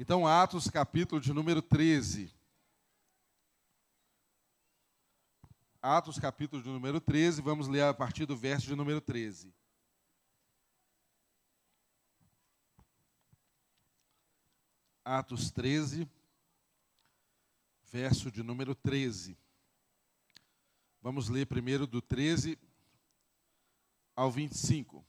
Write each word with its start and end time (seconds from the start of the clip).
Então, 0.00 0.24
Atos, 0.24 0.70
capítulo 0.70 1.20
de 1.20 1.32
número 1.32 1.60
13. 1.60 2.32
Atos, 5.82 6.20
capítulo 6.20 6.62
de 6.62 6.68
número 6.68 7.00
13, 7.00 7.42
vamos 7.42 7.66
ler 7.66 7.82
a 7.82 7.92
partir 7.92 8.24
do 8.24 8.36
verso 8.36 8.68
de 8.68 8.76
número 8.76 9.00
13. 9.00 9.52
Atos 15.04 15.50
13, 15.50 16.08
verso 17.90 18.30
de 18.30 18.44
número 18.44 18.76
13. 18.76 19.36
Vamos 21.02 21.28
ler 21.28 21.44
primeiro 21.44 21.88
do 21.88 22.00
13 22.00 22.56
ao 24.14 24.30
25. 24.30 25.04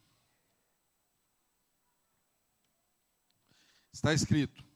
Está 3.91 4.15
escrito: 4.15 4.68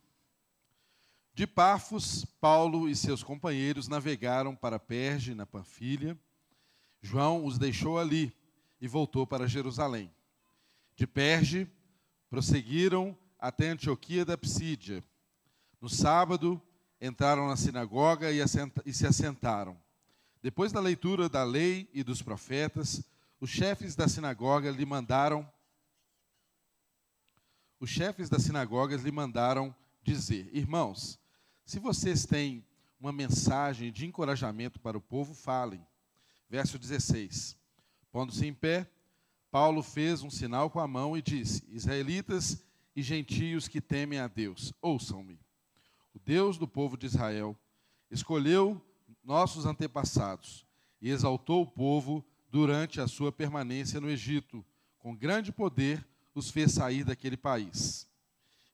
de 1.33 1.47
Pafos, 1.47 2.25
Paulo 2.39 2.87
e 2.87 2.95
seus 2.95 3.23
companheiros 3.23 3.87
navegaram 3.87 4.55
para 4.55 4.79
Perge, 4.79 5.33
na 5.33 5.45
Panfilha. 5.45 6.17
João 7.01 7.45
os 7.45 7.57
deixou 7.57 7.97
ali 7.97 8.31
e 8.79 8.87
voltou 8.87 9.25
para 9.25 9.47
Jerusalém. 9.47 10.13
De 10.95 11.07
Perge, 11.07 11.67
prosseguiram 12.29 13.17
até 13.39 13.69
Antioquia 13.69 14.23
da 14.23 14.37
Psídia. 14.37 15.03
No 15.81 15.89
sábado, 15.89 16.61
entraram 17.01 17.47
na 17.47 17.57
sinagoga 17.57 18.31
e, 18.31 18.39
e 18.85 18.93
se 18.93 19.07
assentaram. 19.07 19.77
Depois 20.41 20.71
da 20.71 20.79
leitura 20.79 21.27
da 21.27 21.43
lei 21.43 21.89
e 21.93 22.03
dos 22.03 22.21
profetas, 22.21 23.03
os 23.39 23.49
chefes 23.49 23.95
da 23.95 24.07
sinagoga 24.07 24.69
lhe 24.69 24.85
mandaram 24.85 25.49
os 27.83 27.89
chefes 27.89 28.29
das 28.29 28.43
sinagogas 28.43 29.01
lhe 29.01 29.11
mandaram 29.11 29.75
dizer: 30.01 30.49
Irmãos, 30.53 31.19
se 31.65 31.79
vocês 31.79 32.25
têm 32.25 32.65
uma 32.99 33.11
mensagem 33.11 33.91
de 33.91 34.05
encorajamento 34.05 34.79
para 34.79 34.97
o 34.97 35.01
povo, 35.01 35.33
falem. 35.33 35.85
Verso 36.49 36.77
16. 36.77 37.57
Pondo-se 38.11 38.45
em 38.45 38.53
pé, 38.53 38.89
Paulo 39.51 39.83
fez 39.83 40.21
um 40.23 40.29
sinal 40.29 40.69
com 40.69 40.79
a 40.79 40.87
mão 40.87 41.17
e 41.17 41.21
disse: 41.21 41.63
Israelitas 41.69 42.63
e 42.95 43.01
gentios 43.01 43.67
que 43.67 43.81
temem 43.81 44.19
a 44.19 44.27
Deus, 44.27 44.73
ouçam-me. 44.81 45.39
O 46.13 46.19
Deus 46.19 46.57
do 46.57 46.67
povo 46.67 46.95
de 46.95 47.07
Israel 47.07 47.57
escolheu 48.09 48.81
nossos 49.23 49.65
antepassados 49.65 50.65
e 51.01 51.09
exaltou 51.09 51.63
o 51.63 51.67
povo 51.67 52.23
durante 52.49 53.01
a 53.01 53.07
sua 53.07 53.31
permanência 53.31 53.99
no 53.99 54.09
Egito. 54.09 54.63
Com 54.99 55.15
grande 55.15 55.51
poder 55.51 56.05
os 56.35 56.51
fez 56.51 56.71
sair 56.71 57.03
daquele 57.03 57.35
país. 57.35 58.07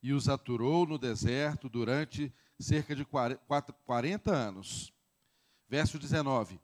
E 0.04 0.14
os 0.14 0.30
aturou 0.30 0.86
no 0.86 0.98
deserto 0.98 1.68
durante 1.68 2.32
cerca 2.60 2.96
de 2.96 3.06
40 3.06 4.32
anos. 4.32 4.94
Verso 5.68 5.98
19: 5.98 6.60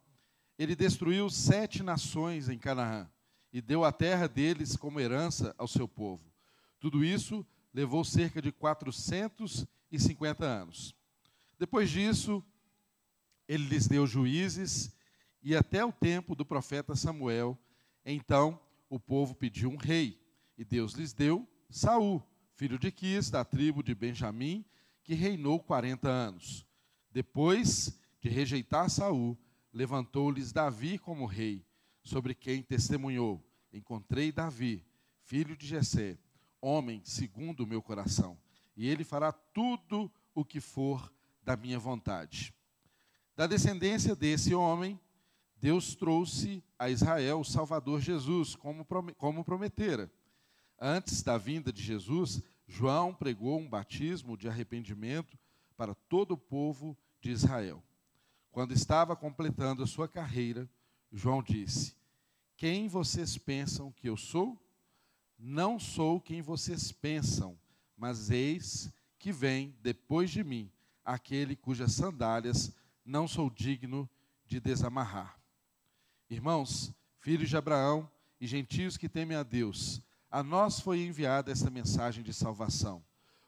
Ele 0.58 0.76
destruiu 0.76 1.30
sete 1.30 1.82
nações 1.82 2.50
em 2.50 2.58
Canaã 2.58 3.10
e 3.54 3.62
deu 3.62 3.84
a 3.84 3.92
terra 3.92 4.28
deles 4.28 4.76
como 4.76 5.00
herança 5.00 5.56
ao 5.58 5.68
seu 5.68 5.88
povo. 5.88 6.24
Tudo 6.80 7.04
isso 7.04 7.46
levou 7.74 8.04
cerca 8.04 8.42
de 8.42 8.52
450 8.52 10.46
anos. 10.46 10.96
Depois 11.58 11.90
disso, 11.90 12.44
ele 13.48 13.66
lhes 13.68 13.88
deu 13.88 14.06
juízes 14.06 14.94
e 15.42 15.56
até 15.56 15.86
o 15.86 15.92
tempo 15.92 16.36
do 16.36 16.46
profeta 16.46 16.96
Samuel. 16.96 17.58
Então 18.06 18.60
o 18.90 19.00
povo 19.00 19.34
pediu 19.34 19.70
um 19.70 19.78
rei 19.78 20.20
e 20.58 20.66
Deus 20.66 20.94
lhes 20.94 21.14
deu 21.14 21.48
Saul, 21.70 22.24
filho 22.56 22.80
de 22.80 22.92
Quis, 22.92 23.30
da 23.30 23.44
tribo 23.44 23.84
de 23.84 23.94
Benjamim, 23.94 24.66
que 25.06 25.14
reinou 25.14 25.60
40 25.60 26.10
anos. 26.10 26.66
Depois 27.12 27.98
de 28.20 28.28
rejeitar 28.28 28.90
Saul, 28.90 29.38
levantou-lhes 29.72 30.52
Davi 30.52 30.98
como 30.98 31.28
rei, 31.28 31.64
sobre 32.04 32.34
quem 32.34 32.62
testemunhou: 32.62 33.42
Encontrei 33.72 34.32
Davi, 34.32 34.84
filho 35.22 35.56
de 35.56 35.68
Jessé, 35.68 36.18
homem 36.60 37.02
segundo 37.06 37.62
o 37.62 37.68
meu 37.68 37.82
coração, 37.82 38.38
e 38.76 38.90
ele 38.90 39.04
fará 39.04 39.32
tudo 39.32 40.12
o 40.34 40.44
que 40.44 40.60
for 40.60 41.14
da 41.44 41.56
minha 41.56 41.78
vontade. 41.78 42.54
Da 43.36 43.46
descendência 43.46 44.16
desse 44.16 44.56
homem, 44.56 45.00
Deus 45.58 45.96
trouxe 45.96 46.64
a 46.80 46.90
Israel 46.90 47.42
o 47.42 47.46
Salvador 47.46 48.02
Jesus, 48.02 48.56
como, 48.56 48.86
como 49.18 49.44
prometera. 49.44 50.12
Antes 50.80 51.22
da 51.22 51.38
vinda 51.38 51.72
de 51.72 51.82
Jesus, 51.82 52.42
João 52.68 53.14
pregou 53.14 53.60
um 53.60 53.70
batismo 53.70 54.38
de 54.38 54.48
arrependimento 54.48 55.38
para 55.78 55.94
todo 55.94 56.32
o 56.32 56.38
povo 56.38 56.98
de 57.22 57.32
Israel. 57.32 57.84
Quando 58.52 58.74
estava 58.74 59.16
completando 59.16 59.84
a 59.84 59.88
sua 59.88 60.08
carreira, 60.08 60.70
João 61.12 61.44
disse: 61.44 61.96
Quem 62.56 62.88
vocês 62.88 63.38
pensam 63.38 63.92
que 63.92 64.08
eu 64.08 64.18
sou? 64.18 64.62
Não 65.38 65.78
sou 65.80 66.20
quem 66.22 66.42
vocês 66.42 66.92
pensam, 66.92 67.60
mas 67.98 68.32
eis 68.32 68.92
que 69.20 69.32
vem 69.32 69.76
depois 69.82 70.32
de 70.32 70.44
mim 70.44 70.72
aquele 71.04 71.56
cujas 71.56 71.94
sandálias 71.94 72.74
não 73.06 73.28
sou 73.28 73.50
digno 73.50 74.10
de 74.48 74.60
desamarrar. 74.60 75.40
Irmãos, 76.30 76.94
filhos 77.20 77.50
de 77.50 77.58
Abraão 77.58 78.10
e 78.40 78.48
gentios 78.48 78.98
que 78.98 79.08
temem 79.08 79.38
a 79.38 79.44
Deus, 79.44 80.02
a 80.30 80.44
nós 80.44 80.80
foi 80.80 81.06
enviada 81.06 81.52
essa 81.52 81.70
mensagem 81.70 82.24
de 82.24 82.34
salvação. 82.34 83.04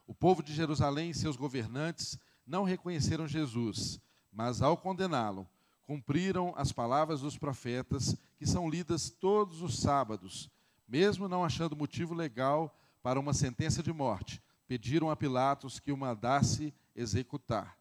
O 0.05 0.13
povo 0.13 0.41
de 0.41 0.53
Jerusalém 0.53 1.09
e 1.09 1.15
seus 1.15 1.35
governantes 1.35 2.17
não 2.45 2.63
reconheceram 2.63 3.27
Jesus, 3.27 3.99
mas 4.31 4.61
ao 4.61 4.77
condená-lo, 4.77 5.47
cumpriram 5.83 6.53
as 6.57 6.71
palavras 6.71 7.21
dos 7.21 7.37
profetas 7.37 8.15
que 8.37 8.45
são 8.45 8.69
lidas 8.69 9.09
todos 9.09 9.61
os 9.61 9.79
sábados, 9.79 10.49
mesmo 10.87 11.27
não 11.27 11.43
achando 11.43 11.75
motivo 11.75 12.13
legal 12.13 12.77
para 13.01 13.19
uma 13.19 13.33
sentença 13.33 13.81
de 13.81 13.91
morte, 13.91 14.41
pediram 14.67 15.09
a 15.09 15.15
Pilatos 15.15 15.79
que 15.79 15.91
o 15.91 15.97
mandasse 15.97 16.73
executar. 16.95 17.77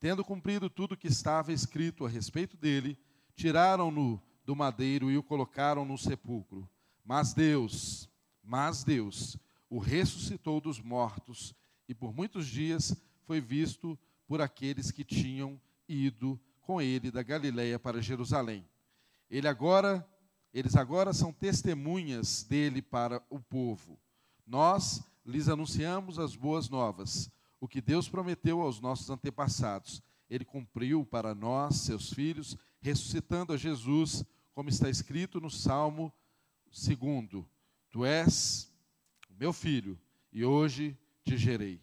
Tendo 0.00 0.24
cumprido 0.24 0.68
tudo 0.68 0.92
o 0.92 0.96
que 0.96 1.08
estava 1.08 1.52
escrito 1.52 2.04
a 2.04 2.08
respeito 2.08 2.56
dele, 2.56 2.98
tiraram-no 3.34 4.22
do 4.44 4.54
madeiro 4.54 5.10
e 5.10 5.16
o 5.16 5.22
colocaram 5.22 5.84
no 5.84 5.96
sepulcro. 5.96 6.68
Mas 7.04 7.32
Deus, 7.32 8.08
mas 8.46 8.84
Deus 8.84 9.36
o 9.68 9.78
ressuscitou 9.78 10.60
dos 10.60 10.80
mortos 10.80 11.54
e 11.88 11.94
por 11.94 12.14
muitos 12.14 12.46
dias 12.46 12.96
foi 13.24 13.40
visto 13.40 13.98
por 14.26 14.40
aqueles 14.40 14.90
que 14.90 15.04
tinham 15.04 15.60
ido 15.88 16.40
com 16.62 16.80
ele 16.80 17.10
da 17.10 17.22
Galiléia 17.22 17.78
para 17.78 18.00
Jerusalém. 18.00 18.64
Ele 19.28 19.48
agora, 19.48 20.06
eles 20.54 20.76
agora 20.76 21.12
são 21.12 21.32
testemunhas 21.32 22.44
dele 22.44 22.80
para 22.80 23.22
o 23.28 23.40
povo. 23.40 23.98
Nós 24.46 25.02
lhes 25.24 25.48
anunciamos 25.48 26.18
as 26.18 26.36
boas 26.36 26.68
novas, 26.68 27.30
o 27.60 27.66
que 27.66 27.80
Deus 27.80 28.08
prometeu 28.08 28.60
aos 28.60 28.80
nossos 28.80 29.10
antepassados. 29.10 30.02
Ele 30.30 30.44
cumpriu 30.44 31.04
para 31.04 31.34
nós, 31.34 31.76
seus 31.80 32.12
filhos, 32.12 32.56
ressuscitando 32.80 33.52
a 33.52 33.56
Jesus, 33.56 34.24
como 34.54 34.68
está 34.68 34.88
escrito 34.88 35.40
no 35.40 35.50
Salmo 35.50 36.12
2. 36.70 37.55
Tu 37.96 38.04
és 38.04 38.70
meu 39.38 39.54
filho, 39.54 39.98
e 40.30 40.44
hoje 40.44 40.94
te 41.24 41.34
gerei. 41.34 41.80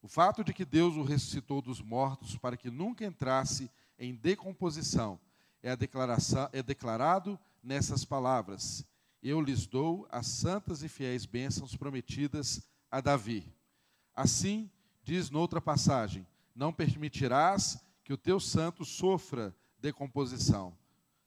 O 0.00 0.08
fato 0.08 0.42
de 0.42 0.54
que 0.54 0.64
Deus 0.64 0.96
o 0.96 1.02
ressuscitou 1.02 1.60
dos 1.60 1.82
mortos 1.82 2.38
para 2.38 2.56
que 2.56 2.70
nunca 2.70 3.04
entrasse 3.04 3.70
em 3.98 4.14
decomposição 4.14 5.20
é, 5.62 5.76
declaração, 5.76 6.48
é 6.54 6.62
declarado 6.62 7.38
nessas 7.62 8.02
palavras: 8.02 8.82
Eu 9.22 9.42
lhes 9.42 9.66
dou 9.66 10.08
as 10.10 10.26
santas 10.26 10.82
e 10.82 10.88
fiéis 10.88 11.26
bênçãos 11.26 11.76
prometidas 11.76 12.66
a 12.90 13.02
Davi. 13.02 13.46
Assim, 14.16 14.70
diz 15.04 15.28
noutra 15.28 15.60
passagem: 15.60 16.26
Não 16.54 16.72
permitirás 16.72 17.78
que 18.02 18.14
o 18.14 18.16
teu 18.16 18.40
santo 18.40 18.86
sofra 18.86 19.54
decomposição. 19.78 20.74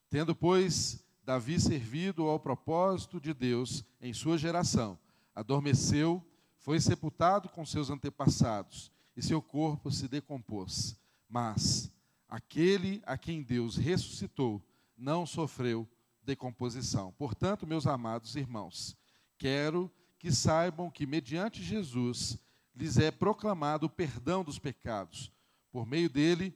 Tendo, 0.10 0.36
pois, 0.36 1.05
Davi, 1.26 1.60
servido 1.60 2.28
ao 2.28 2.40
propósito 2.40 3.20
de 3.20 3.34
Deus 3.34 3.84
em 4.00 4.14
sua 4.14 4.38
geração, 4.38 4.98
adormeceu, 5.34 6.24
foi 6.60 6.80
sepultado 6.80 7.50
com 7.50 7.66
seus 7.66 7.90
antepassados 7.90 8.92
e 9.18 9.24
seu 9.24 9.42
corpo 9.42 9.92
se 9.92 10.08
decompôs. 10.08 10.96
Mas 11.28 11.92
aquele 12.30 13.02
a 13.08 13.18
quem 13.18 13.42
Deus 13.42 13.76
ressuscitou 13.76 14.64
não 14.96 15.26
sofreu 15.26 15.90
decomposição. 16.22 17.12
Portanto, 17.14 17.66
meus 17.66 17.88
amados 17.88 18.36
irmãos, 18.36 18.96
quero 19.36 19.92
que 20.20 20.32
saibam 20.32 20.92
que, 20.92 21.08
mediante 21.08 21.64
Jesus, 21.64 22.38
lhes 22.76 23.00
é 23.00 23.10
proclamado 23.10 23.88
o 23.88 23.90
perdão 23.90 24.44
dos 24.44 24.60
pecados. 24.60 25.32
Por 25.72 25.88
meio 25.88 26.10
dele, 26.10 26.54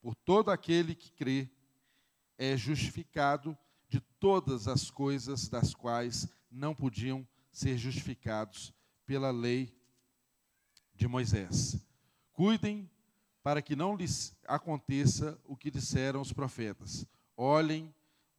por 0.00 0.16
todo 0.16 0.50
aquele 0.50 0.96
que 0.96 1.12
crê, 1.12 1.48
é 2.36 2.56
justificado 2.56 3.56
de 3.92 4.00
todas 4.18 4.68
as 4.68 4.90
coisas 4.90 5.50
das 5.50 5.74
quais 5.74 6.26
não 6.50 6.74
podiam 6.74 7.28
ser 7.50 7.76
justificados 7.76 8.72
pela 9.04 9.30
lei 9.30 9.70
de 10.94 11.06
Moisés. 11.06 11.76
Cuidem 12.32 12.88
para 13.42 13.60
que 13.60 13.76
não 13.76 13.94
lhes 13.94 14.34
aconteça 14.46 15.38
o 15.44 15.54
que 15.54 15.70
disseram 15.70 16.22
os 16.22 16.32
profetas. 16.32 17.04
Olhem, 17.36 17.94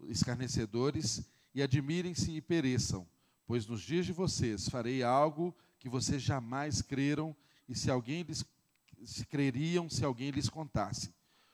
escarnecedores, 0.08 1.22
e 1.54 1.62
admirem-se 1.62 2.32
e 2.32 2.42
pereçam, 2.42 3.08
pois 3.46 3.68
nos 3.68 3.84
dias 3.84 4.08
de 4.08 4.12
vocês 4.12 4.68
farei 4.68 5.04
algo 5.04 5.56
que 5.78 5.88
vocês 5.88 6.20
jamais 6.20 6.82
creram, 6.82 7.36
e 7.70 7.76
se 7.76 7.92
alguém 7.92 8.24
lhes 8.24 8.44
se 9.06 9.24
creriam 9.28 9.88
se 9.88 10.04
alguém 10.04 10.32
lhes 10.32 10.50
contasse. 10.50 11.14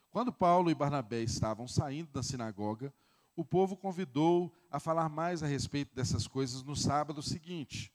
Quando 0.09 0.31
Paulo 0.31 0.71
e 0.71 0.75
Barnabé 0.75 1.21
estavam 1.21 1.67
saindo 1.67 2.09
da 2.13 2.23
sinagoga, 2.23 2.93
o 3.39 3.45
povo 3.45 3.77
convidou 3.77 4.53
a 4.69 4.81
falar 4.81 5.07
mais 5.07 5.41
a 5.41 5.47
respeito 5.47 5.95
dessas 5.95 6.27
coisas 6.27 6.61
no 6.61 6.75
sábado 6.75 7.21
seguinte. 7.21 7.89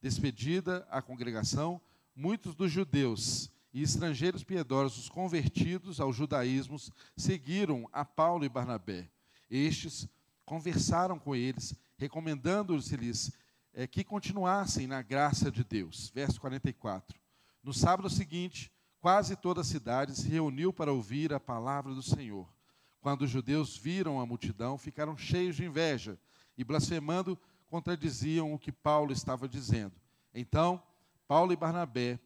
Despedida 0.00 0.86
a 0.88 1.02
congregação, 1.02 1.80
muitos 2.14 2.54
dos 2.54 2.70
judeus 2.70 3.50
e 3.72 3.82
estrangeiros 3.82 4.44
piedosos 4.44 5.08
convertidos 5.08 6.00
ao 6.00 6.12
judaísmo 6.12 6.76
seguiram 7.16 7.88
a 7.92 8.04
Paulo 8.04 8.44
e 8.44 8.48
Barnabé. 8.48 9.10
Estes 9.50 10.08
conversaram 10.44 11.18
com 11.18 11.34
eles, 11.34 11.74
recomendando-lhes 11.98 13.32
é, 13.72 13.88
que 13.88 14.04
continuassem 14.04 14.86
na 14.86 15.02
graça 15.02 15.50
de 15.50 15.64
Deus. 15.64 16.12
Verso 16.14 16.40
44. 16.40 17.18
No 17.64 17.74
sábado 17.74 18.08
seguinte, 18.08 18.70
quase 19.00 19.34
toda 19.34 19.62
a 19.62 19.64
cidade 19.64 20.14
se 20.14 20.28
reuniu 20.28 20.72
para 20.72 20.92
ouvir 20.92 21.34
a 21.34 21.40
palavra 21.40 21.92
do 21.92 22.02
Senhor. 22.02 22.53
Quando 23.04 23.20
os 23.20 23.30
judeus 23.30 23.76
viram 23.76 24.18
a 24.18 24.24
multidão, 24.24 24.78
ficaram 24.78 25.14
cheios 25.14 25.56
de 25.56 25.62
inveja 25.62 26.18
e, 26.56 26.64
blasfemando, 26.64 27.38
contradiziam 27.66 28.54
o 28.54 28.58
que 28.58 28.72
Paulo 28.72 29.12
estava 29.12 29.46
dizendo. 29.46 29.92
Então, 30.34 30.82
Paulo 31.28 31.52
e 31.52 31.56
Barnabé 31.56 32.18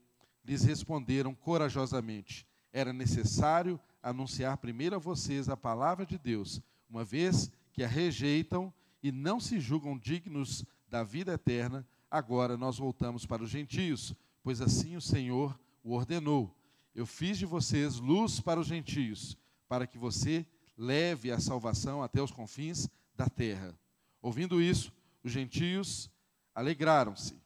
lhes 0.45 0.63
responderam 0.63 1.35
corajosamente: 1.35 2.47
era 2.73 2.93
necessário 2.93 3.81
anunciar 4.01 4.57
primeiro 4.59 4.95
a 4.95 5.01
vocês 5.01 5.49
a 5.49 5.57
palavra 5.57 6.07
de 6.07 6.17
Deus, 6.17 6.63
uma 6.89 7.05
vez 7.05 7.51
que 7.73 7.83
a 7.83 7.89
rejeitam 7.89 8.73
e 9.03 9.11
não 9.11 9.41
se 9.41 9.59
julgam 9.59 9.99
dignos 9.99 10.65
da 10.89 11.03
vida 11.03 11.33
eterna, 11.33 11.85
agora 12.09 12.57
nós 12.57 12.79
voltamos 12.79 13.27
para 13.27 13.43
os 13.43 13.51
gentios, 13.51 14.15
pois 14.45 14.61
assim 14.61 14.95
o 14.95 15.01
Senhor 15.01 15.59
o 15.83 15.93
ordenou. 15.93 16.57
Eu 16.95 17.05
fiz 17.05 17.37
de 17.37 17.47
vocês 17.47 17.97
luz 17.97 18.39
para 18.39 18.61
os 18.61 18.69
gentios, 18.69 19.37
para 19.69 19.85
que 19.85 19.99
você 19.99 20.47
leve 20.79 21.33
a 21.33 21.41
salvação 21.41 22.03
até 22.03 22.23
os 22.23 22.31
confins 22.31 22.89
da 23.15 23.29
terra. 23.29 23.77
Ouvindo 24.23 24.63
isso, 24.63 24.93
os 25.25 25.33
gentios 25.33 26.09
alegraram-se 26.55 27.39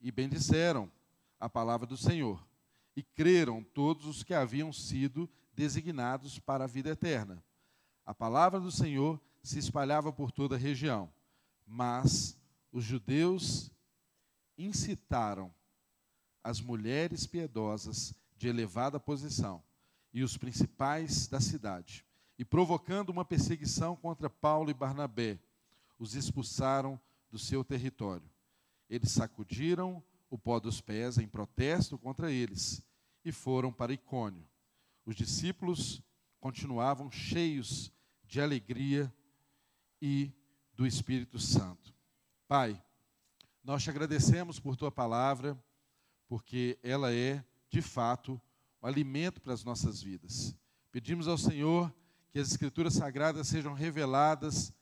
e 0.00 0.10
bendisseram 0.10 0.90
a 1.38 1.48
palavra 1.48 1.86
do 1.86 1.96
Senhor. 1.96 2.44
E 2.94 3.02
creram 3.02 3.62
todos 3.62 4.04
os 4.04 4.22
que 4.22 4.34
haviam 4.34 4.72
sido 4.72 5.30
designados 5.54 6.38
para 6.38 6.64
a 6.64 6.66
vida 6.66 6.90
eterna. 6.90 7.42
A 8.04 8.12
palavra 8.12 8.60
do 8.60 8.70
Senhor 8.70 9.20
se 9.42 9.58
espalhava 9.58 10.12
por 10.12 10.30
toda 10.30 10.56
a 10.56 10.58
região, 10.58 11.10
mas 11.66 12.36
os 12.70 12.84
judeus 12.84 13.70
incitaram 14.58 15.52
as 16.42 16.60
mulheres 16.60 17.26
piedosas 17.26 18.14
de 18.36 18.48
elevada 18.48 18.98
posição 18.98 19.62
e 20.12 20.22
os 20.22 20.36
principais 20.36 21.26
da 21.28 21.40
cidade, 21.40 22.04
e 22.42 22.44
provocando 22.44 23.10
uma 23.10 23.24
perseguição 23.24 23.94
contra 23.94 24.28
Paulo 24.28 24.68
e 24.68 24.74
Barnabé, 24.74 25.38
os 25.96 26.16
expulsaram 26.16 27.00
do 27.30 27.38
seu 27.38 27.62
território. 27.62 28.28
Eles 28.90 29.12
sacudiram 29.12 30.02
o 30.28 30.36
pó 30.36 30.58
dos 30.58 30.80
pés 30.80 31.18
em 31.18 31.28
protesto 31.28 31.96
contra 31.96 32.32
eles 32.32 32.82
e 33.24 33.30
foram 33.30 33.72
para 33.72 33.92
Icônio. 33.92 34.44
Os 35.06 35.14
discípulos 35.14 36.02
continuavam 36.40 37.12
cheios 37.12 37.92
de 38.24 38.40
alegria 38.40 39.14
e 40.00 40.32
do 40.74 40.84
Espírito 40.84 41.38
Santo. 41.38 41.94
Pai, 42.48 42.82
nós 43.62 43.84
te 43.84 43.90
agradecemos 43.90 44.58
por 44.58 44.74
tua 44.74 44.90
palavra, 44.90 45.56
porque 46.26 46.76
ela 46.82 47.14
é, 47.14 47.44
de 47.70 47.80
fato, 47.80 48.32
o 48.80 48.86
alimento 48.88 49.40
para 49.40 49.52
as 49.52 49.62
nossas 49.62 50.02
vidas. 50.02 50.56
Pedimos 50.90 51.28
ao 51.28 51.38
Senhor 51.38 51.94
que 52.32 52.38
as 52.38 52.48
Escrituras 52.48 52.94
Sagradas 52.94 53.46
sejam 53.46 53.74
reveladas 53.74 54.72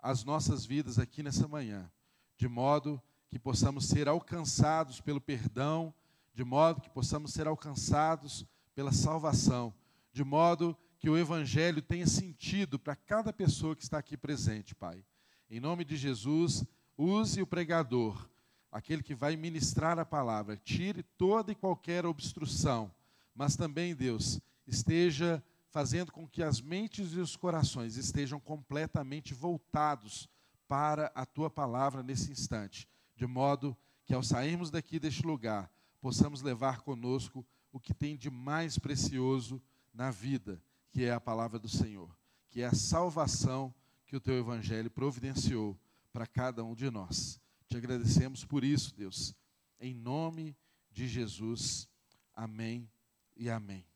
às 0.00 0.24
nossas 0.24 0.66
vidas 0.66 0.98
aqui 0.98 1.22
nessa 1.22 1.46
manhã, 1.46 1.88
de 2.36 2.48
modo 2.48 3.00
que 3.30 3.38
possamos 3.38 3.86
ser 3.86 4.08
alcançados 4.08 5.00
pelo 5.00 5.20
perdão, 5.20 5.94
de 6.34 6.42
modo 6.42 6.80
que 6.80 6.90
possamos 6.90 7.32
ser 7.32 7.46
alcançados 7.46 8.44
pela 8.74 8.90
salvação, 8.90 9.72
de 10.12 10.24
modo 10.24 10.76
que 10.98 11.08
o 11.08 11.16
Evangelho 11.16 11.80
tenha 11.80 12.06
sentido 12.06 12.80
para 12.80 12.96
cada 12.96 13.32
pessoa 13.32 13.76
que 13.76 13.84
está 13.84 13.98
aqui 13.98 14.16
presente, 14.16 14.74
Pai. 14.74 15.04
Em 15.48 15.60
nome 15.60 15.84
de 15.84 15.96
Jesus, 15.96 16.64
use 16.98 17.40
o 17.40 17.46
pregador, 17.46 18.28
aquele 18.72 19.04
que 19.04 19.14
vai 19.14 19.36
ministrar 19.36 20.00
a 20.00 20.04
palavra, 20.04 20.56
tire 20.56 21.04
toda 21.16 21.52
e 21.52 21.54
qualquer 21.54 22.04
obstrução, 22.04 22.92
mas 23.32 23.54
também, 23.54 23.94
Deus, 23.94 24.40
esteja 24.66 25.40
fazendo 25.72 26.12
com 26.12 26.28
que 26.28 26.44
as 26.44 26.60
mentes 26.60 27.14
e 27.14 27.18
os 27.18 27.34
corações 27.34 27.96
estejam 27.96 28.38
completamente 28.38 29.34
voltados 29.34 30.28
para 30.68 31.10
a 31.14 31.26
tua 31.26 31.50
palavra 31.50 32.00
nesse 32.00 32.30
instante 32.30 32.88
de 33.22 33.26
modo 33.26 33.76
que 34.04 34.14
ao 34.14 34.22
sairmos 34.22 34.70
daqui 34.70 34.98
deste 34.98 35.24
lugar, 35.24 35.72
possamos 36.00 36.42
levar 36.42 36.80
conosco 36.80 37.46
o 37.70 37.78
que 37.78 37.94
tem 37.94 38.16
de 38.16 38.28
mais 38.30 38.78
precioso 38.78 39.62
na 39.94 40.10
vida, 40.10 40.60
que 40.90 41.04
é 41.04 41.12
a 41.12 41.20
palavra 41.20 41.58
do 41.58 41.68
Senhor, 41.68 42.10
que 42.50 42.62
é 42.62 42.66
a 42.66 42.74
salvação 42.74 43.72
que 44.06 44.16
o 44.16 44.20
teu 44.20 44.36
evangelho 44.36 44.90
providenciou 44.90 45.78
para 46.12 46.26
cada 46.26 46.64
um 46.64 46.74
de 46.74 46.90
nós. 46.90 47.40
Te 47.68 47.76
agradecemos 47.76 48.44
por 48.44 48.64
isso, 48.64 48.94
Deus, 48.94 49.34
em 49.80 49.94
nome 49.94 50.56
de 50.90 51.06
Jesus. 51.06 51.88
Amém 52.34 52.90
e 53.36 53.48
amém. 53.48 53.91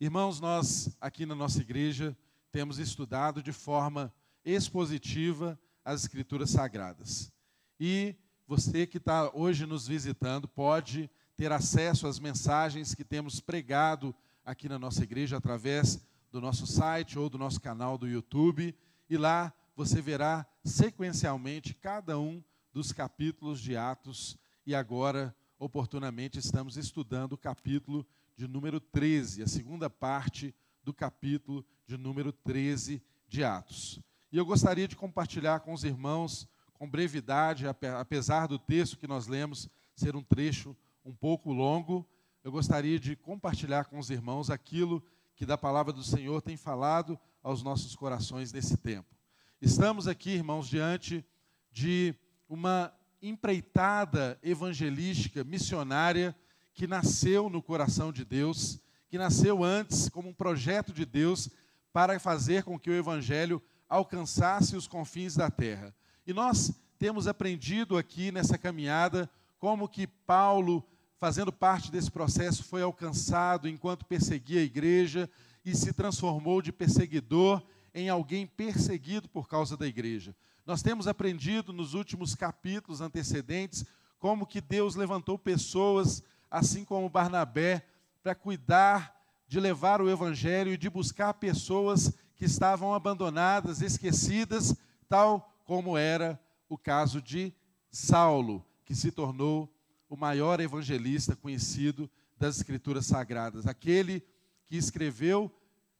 Irmãos, 0.00 0.40
nós 0.40 0.96
aqui 1.00 1.24
na 1.24 1.36
nossa 1.36 1.60
igreja 1.60 2.16
temos 2.50 2.78
estudado 2.78 3.40
de 3.40 3.52
forma 3.52 4.12
expositiva 4.44 5.58
as 5.84 6.02
Escrituras 6.02 6.50
Sagradas. 6.50 7.32
E 7.78 8.16
você 8.44 8.88
que 8.88 8.98
está 8.98 9.30
hoje 9.32 9.64
nos 9.66 9.86
visitando 9.86 10.48
pode 10.48 11.08
ter 11.36 11.52
acesso 11.52 12.08
às 12.08 12.18
mensagens 12.18 12.92
que 12.92 13.04
temos 13.04 13.38
pregado 13.38 14.12
aqui 14.44 14.68
na 14.68 14.80
nossa 14.80 15.04
igreja 15.04 15.36
através 15.36 16.04
do 16.32 16.40
nosso 16.40 16.66
site 16.66 17.16
ou 17.16 17.30
do 17.30 17.38
nosso 17.38 17.60
canal 17.60 17.96
do 17.96 18.08
YouTube. 18.08 18.74
E 19.08 19.16
lá 19.16 19.54
você 19.76 20.02
verá 20.02 20.44
sequencialmente 20.64 21.72
cada 21.72 22.18
um 22.18 22.42
dos 22.72 22.90
capítulos 22.90 23.60
de 23.60 23.76
Atos. 23.76 24.36
E 24.66 24.74
agora, 24.74 25.34
oportunamente, 25.56 26.40
estamos 26.40 26.76
estudando 26.76 27.34
o 27.34 27.38
capítulo 27.38 28.04
de 28.36 28.48
número 28.48 28.80
13, 28.80 29.42
a 29.42 29.46
segunda 29.46 29.88
parte 29.88 30.54
do 30.82 30.92
capítulo 30.92 31.64
de 31.86 31.96
número 31.96 32.32
13 32.32 33.02
de 33.28 33.44
Atos. 33.44 34.00
E 34.32 34.36
eu 34.36 34.44
gostaria 34.44 34.88
de 34.88 34.96
compartilhar 34.96 35.60
com 35.60 35.72
os 35.72 35.84
irmãos 35.84 36.48
com 36.72 36.90
brevidade, 36.90 37.66
apesar 37.66 38.46
do 38.46 38.58
texto 38.58 38.98
que 38.98 39.06
nós 39.06 39.26
lemos 39.26 39.68
ser 39.94 40.16
um 40.16 40.22
trecho 40.22 40.76
um 41.04 41.14
pouco 41.14 41.52
longo, 41.52 42.06
eu 42.42 42.50
gostaria 42.50 42.98
de 42.98 43.16
compartilhar 43.16 43.84
com 43.84 43.98
os 43.98 44.10
irmãos 44.10 44.50
aquilo 44.50 45.02
que 45.34 45.46
da 45.46 45.56
palavra 45.56 45.92
do 45.92 46.02
Senhor 46.02 46.42
tem 46.42 46.56
falado 46.56 47.18
aos 47.42 47.62
nossos 47.62 47.94
corações 47.94 48.52
nesse 48.52 48.76
tempo. 48.76 49.14
Estamos 49.60 50.06
aqui, 50.06 50.30
irmãos, 50.30 50.68
diante 50.68 51.24
de 51.70 52.14
uma 52.48 52.92
empreitada 53.22 54.38
evangelística, 54.42 55.42
missionária, 55.42 56.36
que 56.74 56.86
nasceu 56.86 57.48
no 57.48 57.62
coração 57.62 58.12
de 58.12 58.24
Deus, 58.24 58.80
que 59.08 59.16
nasceu 59.16 59.62
antes 59.62 60.08
como 60.08 60.28
um 60.28 60.34
projeto 60.34 60.92
de 60.92 61.06
Deus 61.06 61.48
para 61.92 62.18
fazer 62.18 62.64
com 62.64 62.78
que 62.78 62.90
o 62.90 62.94
evangelho 62.94 63.62
alcançasse 63.88 64.76
os 64.76 64.88
confins 64.88 65.36
da 65.36 65.48
terra. 65.48 65.94
E 66.26 66.32
nós 66.32 66.72
temos 66.98 67.28
aprendido 67.28 67.96
aqui 67.96 68.32
nessa 68.32 68.58
caminhada 68.58 69.30
como 69.58 69.88
que 69.88 70.06
Paulo, 70.06 70.84
fazendo 71.18 71.52
parte 71.52 71.92
desse 71.92 72.10
processo, 72.10 72.64
foi 72.64 72.82
alcançado 72.82 73.68
enquanto 73.68 74.04
perseguia 74.04 74.60
a 74.60 74.64
igreja 74.64 75.30
e 75.64 75.74
se 75.76 75.92
transformou 75.92 76.60
de 76.60 76.72
perseguidor 76.72 77.62
em 77.94 78.08
alguém 78.08 78.46
perseguido 78.46 79.28
por 79.28 79.48
causa 79.48 79.76
da 79.76 79.86
igreja. 79.86 80.34
Nós 80.66 80.82
temos 80.82 81.06
aprendido 81.06 81.72
nos 81.72 81.94
últimos 81.94 82.34
capítulos 82.34 83.00
antecedentes 83.00 83.84
como 84.18 84.46
que 84.46 84.60
Deus 84.60 84.96
levantou 84.96 85.38
pessoas, 85.38 86.22
assim 86.54 86.84
como 86.84 87.08
Barnabé, 87.08 87.84
para 88.22 88.32
cuidar 88.32 89.20
de 89.48 89.58
levar 89.58 90.00
o 90.00 90.08
evangelho 90.08 90.72
e 90.72 90.76
de 90.76 90.88
buscar 90.88 91.34
pessoas 91.34 92.14
que 92.36 92.44
estavam 92.44 92.94
abandonadas, 92.94 93.82
esquecidas, 93.82 94.76
tal 95.08 95.52
como 95.64 95.98
era 95.98 96.40
o 96.68 96.78
caso 96.78 97.20
de 97.20 97.52
Saulo, 97.90 98.64
que 98.84 98.94
se 98.94 99.10
tornou 99.10 99.68
o 100.08 100.16
maior 100.16 100.60
evangelista 100.60 101.34
conhecido 101.34 102.08
das 102.38 102.58
Escrituras 102.58 103.06
Sagradas, 103.06 103.66
aquele 103.66 104.24
que 104.64 104.76
escreveu 104.76 105.52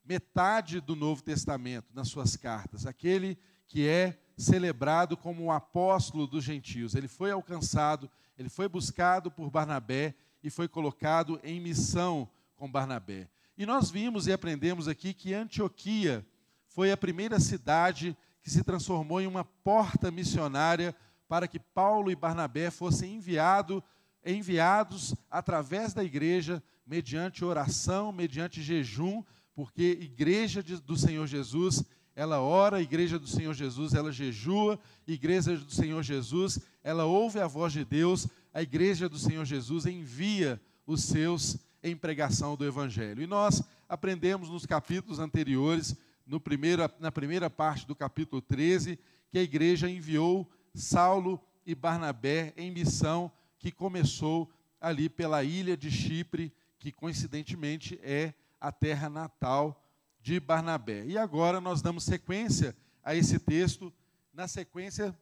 metade 0.05 0.81
do 0.81 0.95
Novo 0.95 1.21
Testamento 1.21 1.89
nas 1.93 2.09
suas 2.09 2.37
cartas, 2.37 2.87
aquele 2.87 3.37
que 3.67 3.89
é 3.89 4.21
celebrado 4.37 5.17
como 5.17 5.47
o 5.47 5.51
apóstolo 5.51 6.29
dos 6.29 6.45
gentios. 6.45 6.95
Ele 6.95 7.09
foi 7.09 7.33
alcançado, 7.33 8.09
ele 8.39 8.49
foi 8.49 8.69
buscado 8.69 9.33
por 9.33 9.51
Barnabé 9.51 10.15
e 10.45 10.51
foi 10.51 10.69
colocado 10.69 11.41
em 11.43 11.59
missão 11.59 12.29
com 12.55 12.71
Barnabé. 12.71 13.27
E 13.57 13.65
nós 13.65 13.91
vimos 13.91 14.27
e 14.27 14.33
aprendemos 14.33 14.87
aqui 14.87 15.15
que 15.15 15.33
Antioquia 15.33 16.25
foi 16.69 16.93
a 16.93 16.97
primeira 16.99 17.41
cidade 17.41 18.15
que 18.43 18.51
se 18.51 18.63
transformou 18.63 19.23
em 19.23 19.27
uma 19.27 19.43
porta 19.43 20.11
missionária 20.11 20.95
para 21.27 21.49
que 21.49 21.59
Paulo 21.59 22.11
e 22.11 22.15
Barnabé 22.15 22.71
fossem 22.71 23.15
enviado, 23.15 23.83
enviados 24.23 25.15
através 25.31 25.95
da 25.95 26.05
igreja, 26.05 26.63
mediante 26.87 27.43
oração, 27.43 28.13
mediante 28.13 28.63
jejum, 28.63 29.25
porque 29.55 29.99
igreja 29.99 30.63
do 30.63 30.97
Senhor 30.97 31.27
Jesus, 31.27 31.83
ela 32.15 32.41
ora, 32.41 32.83
igreja 32.83 33.19
do 33.19 33.27
Senhor 33.27 33.55
Jesus, 33.55 33.95
ela 33.95 34.13
jejua, 34.13 34.79
igreja 35.07 35.57
do 35.57 35.73
Senhor 35.73 36.03
Jesus, 36.03 36.59
ela 36.83 37.07
ouve 37.07 37.41
a 37.41 37.47
voz 37.47 37.73
de 37.73 37.83
Deus, 37.83 38.29
a 38.55 38.63
igreja 38.63 39.09
do 39.09 39.19
Senhor 39.19 39.45
Jesus 39.45 39.85
envia 39.85 40.63
os 40.87 41.03
seus 41.03 41.59
em 41.83 41.97
pregação 41.97 42.57
do 42.57 42.65
Evangelho. 42.65 43.21
E 43.21 43.27
nós 43.27 43.65
aprendemos 43.89 44.49
nos 44.49 44.65
capítulos 44.65 45.19
anteriores, 45.19 45.97
no 46.25 46.39
primeiro, 46.39 46.89
na 47.01 47.11
primeira 47.11 47.51
parte 47.51 47.85
do 47.85 47.97
capítulo 47.97 48.41
13, 48.41 48.97
que 49.29 49.39
a 49.39 49.43
igreja 49.43 49.91
enviou 49.91 50.49
Saulo 50.73 51.41
e 51.67 51.75
Barnabé 51.75 52.55
em 52.57 52.71
missão 52.71 53.31
que 53.59 53.73
começou 53.73 54.49
ali 54.81 55.09
pela 55.09 55.43
ilha 55.43 55.77
de 55.77 55.91
Chipre, 55.91 56.53
que 56.79 56.93
coincidentemente 56.93 57.99
é 58.03 58.33
a 58.61 58.71
terra 58.71 59.09
natal 59.09 59.85
de 60.21 60.39
Barnabé. 60.39 61.05
E 61.07 61.19
agora 61.19 61.61
nós 61.61 61.83
damos 61.83 62.05
sequência 62.05 62.77
a 63.03 63.17
esse 63.17 63.39
texto, 63.39 63.93
na 64.33 64.47
sequência 64.47 65.17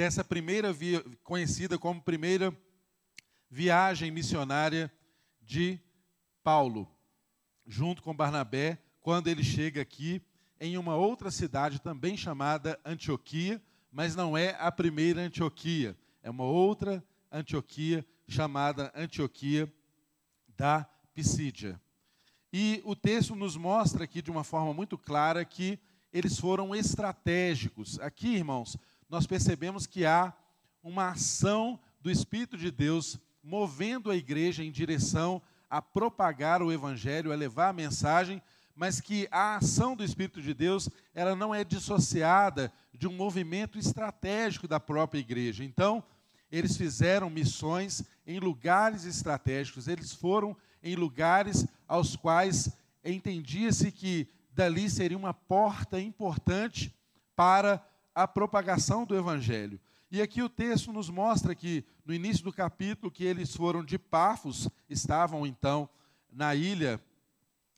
dessa 0.00 0.24
primeira 0.24 0.72
via, 0.72 1.04
conhecida 1.22 1.78
como 1.78 2.00
primeira 2.00 2.56
viagem 3.50 4.10
missionária 4.10 4.90
de 5.42 5.78
Paulo, 6.42 6.90
junto 7.66 8.02
com 8.02 8.16
Barnabé, 8.16 8.78
quando 8.98 9.28
ele 9.28 9.44
chega 9.44 9.82
aqui 9.82 10.22
em 10.58 10.78
uma 10.78 10.96
outra 10.96 11.30
cidade 11.30 11.82
também 11.82 12.16
chamada 12.16 12.80
Antioquia, 12.82 13.62
mas 13.92 14.16
não 14.16 14.38
é 14.38 14.56
a 14.58 14.72
primeira 14.72 15.20
Antioquia, 15.20 15.94
é 16.22 16.30
uma 16.30 16.44
outra 16.44 17.04
Antioquia 17.30 18.02
chamada 18.26 18.90
Antioquia 18.96 19.70
da 20.56 20.88
Pisídia. 21.12 21.78
E 22.50 22.80
o 22.86 22.96
texto 22.96 23.36
nos 23.36 23.54
mostra 23.54 24.04
aqui 24.04 24.22
de 24.22 24.30
uma 24.30 24.44
forma 24.44 24.72
muito 24.72 24.96
clara 24.96 25.44
que 25.44 25.78
eles 26.10 26.40
foram 26.40 26.74
estratégicos. 26.74 28.00
Aqui, 28.00 28.36
irmãos, 28.36 28.78
nós 29.10 29.26
percebemos 29.26 29.88
que 29.88 30.06
há 30.06 30.32
uma 30.82 31.10
ação 31.10 31.78
do 32.00 32.10
Espírito 32.10 32.56
de 32.56 32.70
Deus 32.70 33.18
movendo 33.42 34.10
a 34.10 34.16
igreja 34.16 34.62
em 34.62 34.70
direção 34.70 35.42
a 35.68 35.82
propagar 35.82 36.62
o 36.62 36.72
evangelho, 36.72 37.32
a 37.32 37.36
levar 37.36 37.68
a 37.68 37.72
mensagem, 37.72 38.40
mas 38.74 39.00
que 39.00 39.26
a 39.30 39.56
ação 39.56 39.96
do 39.96 40.04
Espírito 40.04 40.40
de 40.40 40.54
Deus, 40.54 40.88
ela 41.12 41.34
não 41.34 41.52
é 41.52 41.64
dissociada 41.64 42.72
de 42.94 43.08
um 43.08 43.12
movimento 43.12 43.78
estratégico 43.78 44.68
da 44.68 44.78
própria 44.78 45.18
igreja. 45.18 45.64
Então, 45.64 46.02
eles 46.50 46.76
fizeram 46.76 47.28
missões 47.28 48.04
em 48.26 48.38
lugares 48.38 49.04
estratégicos, 49.04 49.88
eles 49.88 50.12
foram 50.12 50.56
em 50.82 50.94
lugares 50.94 51.66
aos 51.86 52.14
quais 52.14 52.70
entendia-se 53.04 53.90
que 53.90 54.28
dali 54.52 54.88
seria 54.88 55.18
uma 55.18 55.34
porta 55.34 56.00
importante 56.00 56.94
para 57.34 57.84
a 58.14 58.26
propagação 58.26 59.04
do 59.04 59.16
evangelho. 59.16 59.80
E 60.10 60.20
aqui 60.20 60.42
o 60.42 60.48
texto 60.48 60.92
nos 60.92 61.08
mostra 61.08 61.54
que, 61.54 61.84
no 62.04 62.12
início 62.12 62.42
do 62.42 62.52
capítulo, 62.52 63.12
que 63.12 63.24
eles 63.24 63.54
foram 63.54 63.84
de 63.84 63.98
Pafos, 63.98 64.68
estavam 64.88 65.46
então 65.46 65.88
na 66.32 66.54
ilha 66.54 67.00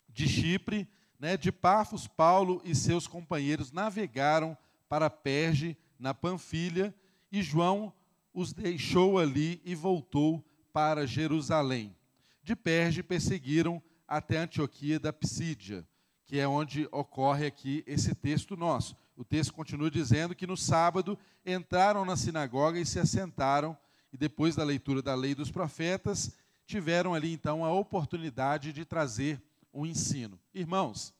de 0.08 0.26
Chipre. 0.28 0.88
Né? 1.18 1.36
De 1.36 1.52
Pafos, 1.52 2.06
Paulo 2.06 2.60
e 2.64 2.74
seus 2.74 3.06
companheiros 3.06 3.70
navegaram 3.70 4.56
para 4.88 5.10
Perge, 5.10 5.76
na 5.98 6.12
Panfilha, 6.12 6.94
e 7.30 7.42
João 7.42 7.92
os 8.34 8.52
deixou 8.52 9.18
ali 9.18 9.60
e 9.64 9.74
voltou 9.74 10.44
para 10.72 11.06
Jerusalém. 11.06 11.94
De 12.42 12.56
Perge 12.56 13.02
perseguiram 13.02 13.80
até 14.08 14.38
Antioquia 14.38 14.98
da 14.98 15.12
Psídia, 15.12 15.86
que 16.32 16.40
é 16.40 16.48
onde 16.48 16.88
ocorre 16.90 17.44
aqui 17.44 17.84
esse 17.86 18.14
texto 18.14 18.56
nosso. 18.56 18.96
O 19.14 19.22
texto 19.22 19.52
continua 19.52 19.90
dizendo 19.90 20.34
que 20.34 20.46
no 20.46 20.56
sábado 20.56 21.18
entraram 21.44 22.06
na 22.06 22.16
sinagoga 22.16 22.80
e 22.80 22.86
se 22.86 22.98
assentaram, 22.98 23.76
e 24.10 24.16
depois 24.16 24.56
da 24.56 24.64
leitura 24.64 25.02
da 25.02 25.14
lei 25.14 25.34
dos 25.34 25.50
profetas, 25.50 26.34
tiveram 26.64 27.12
ali 27.12 27.34
então 27.34 27.66
a 27.66 27.70
oportunidade 27.70 28.72
de 28.72 28.82
trazer 28.82 29.42
um 29.74 29.84
ensino. 29.84 30.40
Irmãos, 30.54 31.12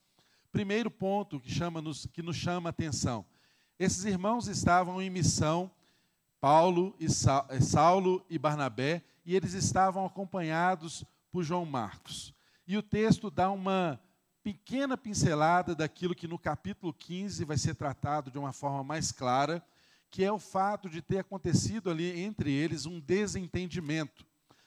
primeiro 0.51 0.91
ponto 0.91 1.39
que, 1.39 1.53
chama 1.53 1.83
-nos, 1.83 2.07
que 2.07 2.23
nos 2.23 2.37
chama 2.37 2.71
a 2.71 2.71
atenção: 2.71 3.23
esses 3.79 4.07
irmãos 4.07 4.49
estavam 4.49 5.03
em 5.03 5.11
missão, 5.11 5.71
Paulo 6.41 6.97
e 6.99 7.05
eh, 7.05 7.61
Saulo 7.61 8.25
e 8.31 8.39
Barnabé, 8.39 9.05
e 9.27 9.37
eles 9.37 9.53
estavam 9.53 10.07
acompanhados 10.07 11.05
por 11.31 11.45
João 11.45 11.67
Marcos. 11.67 12.33
E 12.67 12.79
o 12.79 12.83
texto 12.83 13.31
dá 13.31 13.51
uma 13.51 14.01
pequena 14.43 14.97
pincelada 14.97 15.75
daquilo 15.75 16.15
que 16.15 16.27
no 16.27 16.39
capítulo 16.39 16.93
15 16.93 17.45
vai 17.45 17.57
ser 17.57 17.75
tratado 17.75 18.31
de 18.31 18.39
uma 18.39 18.53
forma 18.53 18.83
mais 18.83 19.13
clara, 19.13 19.65
que 20.11 20.25
é 20.25 20.33
o 20.33 20.39
fato 20.39 20.91
de 20.91 21.01
ter 21.01 21.19
acontecido 21.19 21.91
ali 21.91 22.21
entre 22.21 22.53
eles 22.53 22.85
um 22.85 23.01
desentendimento, 23.01 24.27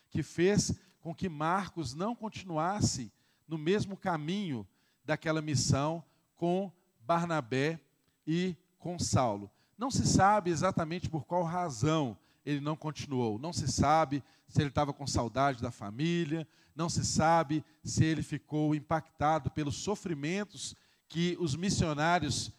que 0.10 0.24
fez 0.24 0.74
com 1.01 1.13
que 1.13 1.29
Marcos 1.29 1.94
não 1.94 2.15
continuasse 2.15 3.12
no 3.48 3.58
mesmo 3.58 3.96
caminho 3.96 4.67
daquela 5.03 5.41
missão 5.41 6.03
com 6.36 6.72
Barnabé 7.01 7.79
e 8.25 8.55
com 8.79 8.98
Saulo. 8.98 9.51
Não 9.77 9.91
se 9.91 10.08
sabe 10.08 10.50
exatamente 10.50 11.10
por 11.10 11.25
qual 11.25 11.44
razão 11.44 12.17
ele 12.46 12.60
não 12.60 12.75
continuou. 12.75 13.38
Não 13.38 13.51
se 13.51 13.67
sabe 13.67 14.24
se 14.48 14.62
ele 14.62 14.70
estava 14.70 14.94
com 14.94 15.05
saudade 15.05 15.62
da 15.62 15.72
família, 15.72 16.48
não 16.75 16.89
se 16.89 17.05
sabe 17.05 17.63
se 17.84 18.03
ele 18.03 18.22
ficou 18.22 18.75
impactado 18.75 19.50
pelos 19.50 19.77
sofrimentos 19.77 20.75
que 21.08 21.38
os 21.39 21.55
missionários 21.55 22.51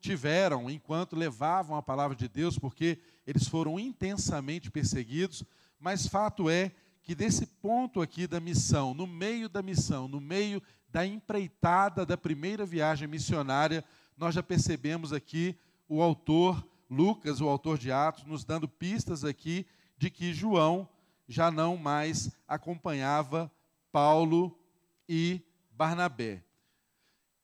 tiveram 0.00 0.70
enquanto 0.70 1.16
levavam 1.16 1.76
a 1.76 1.82
palavra 1.82 2.16
de 2.16 2.28
Deus, 2.28 2.58
porque 2.58 2.98
eles 3.26 3.48
foram 3.48 3.80
intensamente 3.80 4.70
perseguidos. 4.70 5.44
Mas 5.78 6.06
fato 6.06 6.48
é 6.48 6.70
que 7.02 7.14
desse 7.14 7.46
ponto 7.46 8.00
aqui 8.00 8.26
da 8.26 8.38
missão, 8.38 8.94
no 8.94 9.06
meio 9.06 9.48
da 9.48 9.62
missão, 9.62 10.06
no 10.06 10.20
meio 10.20 10.62
da 10.88 11.04
empreitada 11.04 12.06
da 12.06 12.16
primeira 12.16 12.64
viagem 12.64 13.08
missionária, 13.08 13.84
nós 14.16 14.34
já 14.34 14.42
percebemos 14.42 15.12
aqui 15.12 15.56
o 15.88 16.02
autor 16.02 16.64
Lucas, 16.88 17.40
o 17.40 17.48
autor 17.48 17.78
de 17.78 17.90
Atos, 17.90 18.24
nos 18.24 18.44
dando 18.44 18.68
pistas 18.68 19.24
aqui 19.24 19.66
de 19.96 20.10
que 20.10 20.32
João 20.32 20.88
já 21.30 21.48
não 21.48 21.76
mais 21.76 22.28
acompanhava 22.48 23.48
Paulo 23.92 24.58
e 25.08 25.40
Barnabé. 25.70 26.42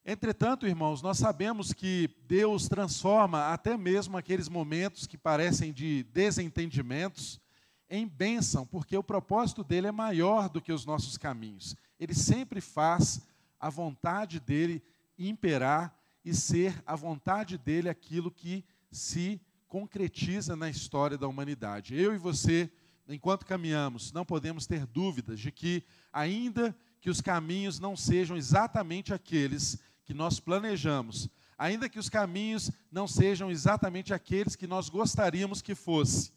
Entretanto, 0.04 0.66
irmãos, 0.66 1.00
nós 1.02 1.18
sabemos 1.18 1.72
que 1.72 2.10
Deus 2.26 2.68
transforma 2.68 3.52
até 3.52 3.76
mesmo 3.76 4.16
aqueles 4.16 4.48
momentos 4.48 5.06
que 5.06 5.16
parecem 5.16 5.72
de 5.72 6.02
desentendimentos 6.12 7.40
em 7.88 8.08
bênção, 8.08 8.66
porque 8.66 8.96
o 8.96 9.04
propósito 9.04 9.62
dele 9.62 9.86
é 9.86 9.92
maior 9.92 10.48
do 10.48 10.60
que 10.60 10.72
os 10.72 10.84
nossos 10.84 11.16
caminhos. 11.16 11.76
Ele 11.98 12.14
sempre 12.14 12.60
faz 12.60 13.20
a 13.58 13.70
vontade 13.70 14.40
dele 14.40 14.82
imperar 15.16 15.96
e 16.24 16.34
ser 16.34 16.82
a 16.84 16.96
vontade 16.96 17.56
dele 17.56 17.88
aquilo 17.88 18.32
que 18.32 18.64
se 18.90 19.40
concretiza 19.68 20.56
na 20.56 20.68
história 20.68 21.16
da 21.16 21.28
humanidade. 21.28 21.94
Eu 21.94 22.12
e 22.12 22.18
você, 22.18 22.68
enquanto 23.08 23.46
caminhamos, 23.46 24.12
não 24.12 24.24
podemos 24.24 24.66
ter 24.66 24.86
dúvidas 24.86 25.40
de 25.40 25.52
que, 25.52 25.82
ainda 26.12 26.76
que 27.00 27.10
os 27.10 27.20
caminhos 27.20 27.78
não 27.78 27.96
sejam 27.96 28.36
exatamente 28.36 29.14
aqueles 29.14 29.78
que 30.04 30.14
nós 30.14 30.40
planejamos, 30.40 31.28
ainda 31.58 31.88
que 31.88 31.98
os 31.98 32.08
caminhos 32.08 32.70
não 32.90 33.06
sejam 33.06 33.50
exatamente 33.50 34.12
aqueles 34.12 34.56
que 34.56 34.66
nós 34.66 34.88
gostaríamos 34.88 35.62
que 35.62 35.74
fosse, 35.74 36.32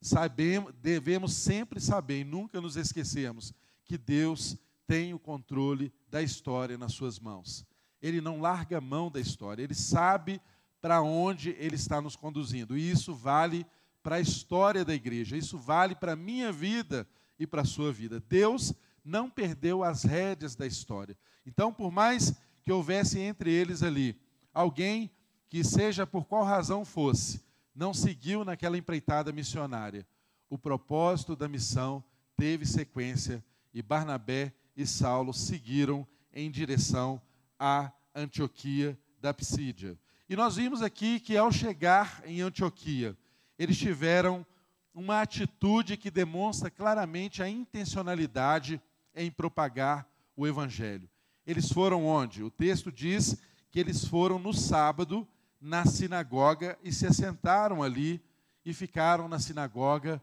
sabemos, 0.00 0.72
devemos 0.80 1.32
sempre 1.34 1.80
saber 1.80 2.20
e 2.20 2.24
nunca 2.24 2.60
nos 2.60 2.76
esquecermos 2.76 3.52
que 3.84 3.98
Deus 3.98 4.56
tem 4.86 5.14
o 5.14 5.18
controle 5.18 5.92
da 6.08 6.22
história 6.22 6.76
nas 6.76 6.92
suas 6.92 7.18
mãos. 7.18 7.64
Ele 8.00 8.20
não 8.20 8.40
larga 8.40 8.80
mão 8.80 9.10
da 9.10 9.20
história, 9.20 9.62
ele 9.62 9.74
sabe 9.74 10.40
para 10.80 11.02
onde 11.02 11.50
ele 11.58 11.76
está 11.76 12.00
nos 12.00 12.16
conduzindo. 12.16 12.76
E 12.76 12.90
isso 12.90 13.14
vale 13.14 13.66
para 14.02 14.16
a 14.16 14.20
história 14.20 14.84
da 14.84 14.94
igreja. 14.94 15.36
Isso 15.36 15.58
vale 15.58 15.94
para 15.94 16.12
a 16.12 16.16
minha 16.16 16.52
vida 16.52 17.06
e 17.38 17.46
para 17.46 17.62
a 17.62 17.66
sua 17.66 17.92
vida. 17.92 18.22
Deus 18.28 18.74
não 19.04 19.30
perdeu 19.30 19.82
as 19.82 20.04
rédeas 20.04 20.54
da 20.54 20.66
história. 20.66 21.16
Então, 21.46 21.72
por 21.72 21.90
mais 21.90 22.34
que 22.62 22.72
houvesse 22.72 23.18
entre 23.18 23.50
eles 23.50 23.82
ali 23.82 24.20
alguém 24.52 25.10
que, 25.48 25.64
seja 25.64 26.06
por 26.06 26.26
qual 26.26 26.44
razão 26.44 26.84
fosse, 26.84 27.42
não 27.74 27.94
seguiu 27.94 28.44
naquela 28.44 28.76
empreitada 28.76 29.32
missionária, 29.32 30.06
o 30.48 30.58
propósito 30.58 31.34
da 31.34 31.48
missão 31.48 32.02
teve 32.36 32.66
sequência 32.66 33.44
e 33.72 33.82
Barnabé 33.82 34.52
e 34.76 34.86
Saulo 34.86 35.32
seguiram 35.32 36.06
em 36.32 36.50
direção 36.50 37.20
a 37.58 37.92
Antioquia 38.14 38.98
da 39.20 39.32
Psídia. 39.32 39.98
E 40.28 40.36
nós 40.36 40.56
vimos 40.56 40.82
aqui 40.82 41.20
que 41.20 41.36
ao 41.36 41.50
chegar 41.50 42.22
em 42.24 42.40
Antioquia, 42.40 43.16
eles 43.60 43.76
tiveram 43.76 44.46
uma 44.94 45.20
atitude 45.20 45.98
que 45.98 46.10
demonstra 46.10 46.70
claramente 46.70 47.42
a 47.42 47.48
intencionalidade 47.48 48.80
em 49.14 49.30
propagar 49.30 50.08
o 50.34 50.46
evangelho. 50.46 51.06
Eles 51.46 51.70
foram 51.70 52.06
onde? 52.06 52.42
O 52.42 52.50
texto 52.50 52.90
diz 52.90 53.36
que 53.70 53.78
eles 53.78 54.02
foram 54.02 54.38
no 54.38 54.54
sábado 54.54 55.28
na 55.60 55.84
sinagoga 55.84 56.78
e 56.82 56.90
se 56.90 57.06
assentaram 57.06 57.82
ali 57.82 58.24
e 58.64 58.72
ficaram 58.72 59.28
na 59.28 59.38
sinagoga 59.38 60.22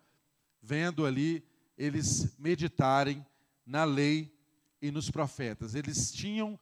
vendo 0.60 1.06
ali 1.06 1.46
eles 1.78 2.36
meditarem 2.40 3.24
na 3.64 3.84
lei 3.84 4.36
e 4.82 4.90
nos 4.90 5.12
profetas. 5.12 5.76
Eles 5.76 6.12
tinham 6.12 6.60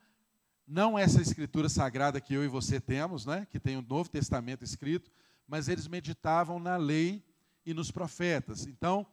não 0.68 1.00
essa 1.00 1.22
escritura 1.22 1.70
sagrada 1.70 2.20
que 2.20 2.34
eu 2.34 2.44
e 2.44 2.50
você 2.50 2.82
temos, 2.82 3.26
né, 3.26 3.48
que 3.50 3.62
tem 3.62 3.78
o 3.78 3.82
Novo 3.82 4.10
Testamento 4.10 4.62
escrito, 4.62 5.10
mas 5.48 5.68
eles 5.68 5.88
meditavam 5.88 6.60
na 6.60 6.78
lei 6.78 7.24
e 7.66 7.74
nos 7.74 7.92
profetas. 7.92 8.66
Então, 8.66 9.06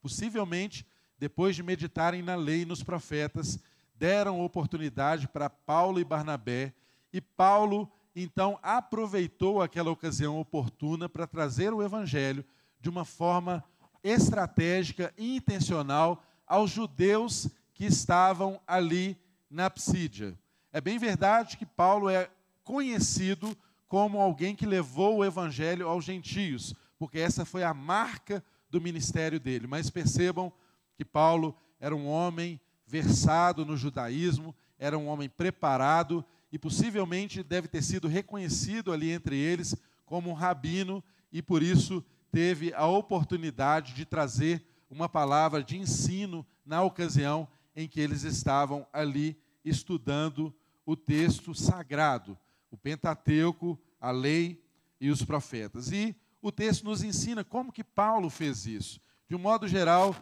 possivelmente, 0.00 0.86
depois 1.18 1.56
de 1.56 1.62
meditarem 1.62 2.22
na 2.22 2.34
lei 2.34 2.62
e 2.62 2.66
nos 2.66 2.82
profetas, 2.82 3.58
deram 3.94 4.40
oportunidade 4.40 5.26
para 5.28 5.48
Paulo 5.48 5.98
e 5.98 6.04
Barnabé, 6.04 6.74
e 7.12 7.20
Paulo 7.20 7.90
então 8.14 8.58
aproveitou 8.62 9.60
aquela 9.60 9.90
ocasião 9.90 10.40
oportuna 10.40 11.08
para 11.08 11.26
trazer 11.26 11.72
o 11.72 11.82
evangelho 11.82 12.44
de 12.80 12.88
uma 12.88 13.04
forma 13.04 13.62
estratégica 14.02 15.12
e 15.18 15.36
intencional 15.36 16.22
aos 16.46 16.70
judeus 16.70 17.48
que 17.74 17.84
estavam 17.84 18.60
ali 18.66 19.18
na 19.50 19.68
Psídia. 19.68 20.38
É 20.72 20.80
bem 20.80 20.98
verdade 20.98 21.56
que 21.56 21.66
Paulo 21.66 22.08
é 22.08 22.30
conhecido 22.64 23.56
como 23.88 24.20
alguém 24.20 24.54
que 24.54 24.66
levou 24.66 25.18
o 25.18 25.24
evangelho 25.24 25.88
aos 25.88 26.04
gentios, 26.04 26.74
porque 26.98 27.18
essa 27.18 27.44
foi 27.44 27.62
a 27.62 27.74
marca 27.74 28.42
do 28.70 28.80
ministério 28.80 29.38
dele. 29.38 29.66
Mas 29.66 29.90
percebam 29.90 30.52
que 30.96 31.04
Paulo 31.04 31.56
era 31.78 31.94
um 31.94 32.06
homem 32.06 32.60
versado 32.86 33.64
no 33.64 33.76
judaísmo, 33.76 34.54
era 34.78 34.96
um 34.98 35.06
homem 35.06 35.28
preparado 35.28 36.24
e 36.52 36.58
possivelmente 36.58 37.42
deve 37.42 37.68
ter 37.68 37.82
sido 37.82 38.08
reconhecido 38.08 38.92
ali 38.92 39.10
entre 39.10 39.36
eles 39.36 39.74
como 40.04 40.30
um 40.30 40.34
rabino 40.34 41.02
e 41.32 41.42
por 41.42 41.62
isso 41.62 42.04
teve 42.30 42.72
a 42.74 42.86
oportunidade 42.86 43.94
de 43.94 44.04
trazer 44.04 44.64
uma 44.88 45.08
palavra 45.08 45.62
de 45.62 45.76
ensino 45.76 46.46
na 46.64 46.82
ocasião 46.82 47.48
em 47.74 47.88
que 47.88 48.00
eles 48.00 48.22
estavam 48.22 48.86
ali 48.92 49.36
estudando 49.64 50.54
o 50.84 50.94
texto 50.94 51.54
sagrado, 51.54 52.38
o 52.70 52.76
Pentateuco, 52.76 53.78
a 54.00 54.10
lei 54.10 54.62
e 55.00 55.10
os 55.10 55.24
profetas. 55.24 55.92
E 55.92 56.16
o 56.40 56.52
texto 56.52 56.84
nos 56.84 57.02
ensina 57.02 57.44
como 57.44 57.72
que 57.72 57.84
Paulo 57.84 58.30
fez 58.30 58.66
isso. 58.66 59.00
De 59.28 59.34
um 59.34 59.38
modo 59.38 59.66
geral, 59.66 60.14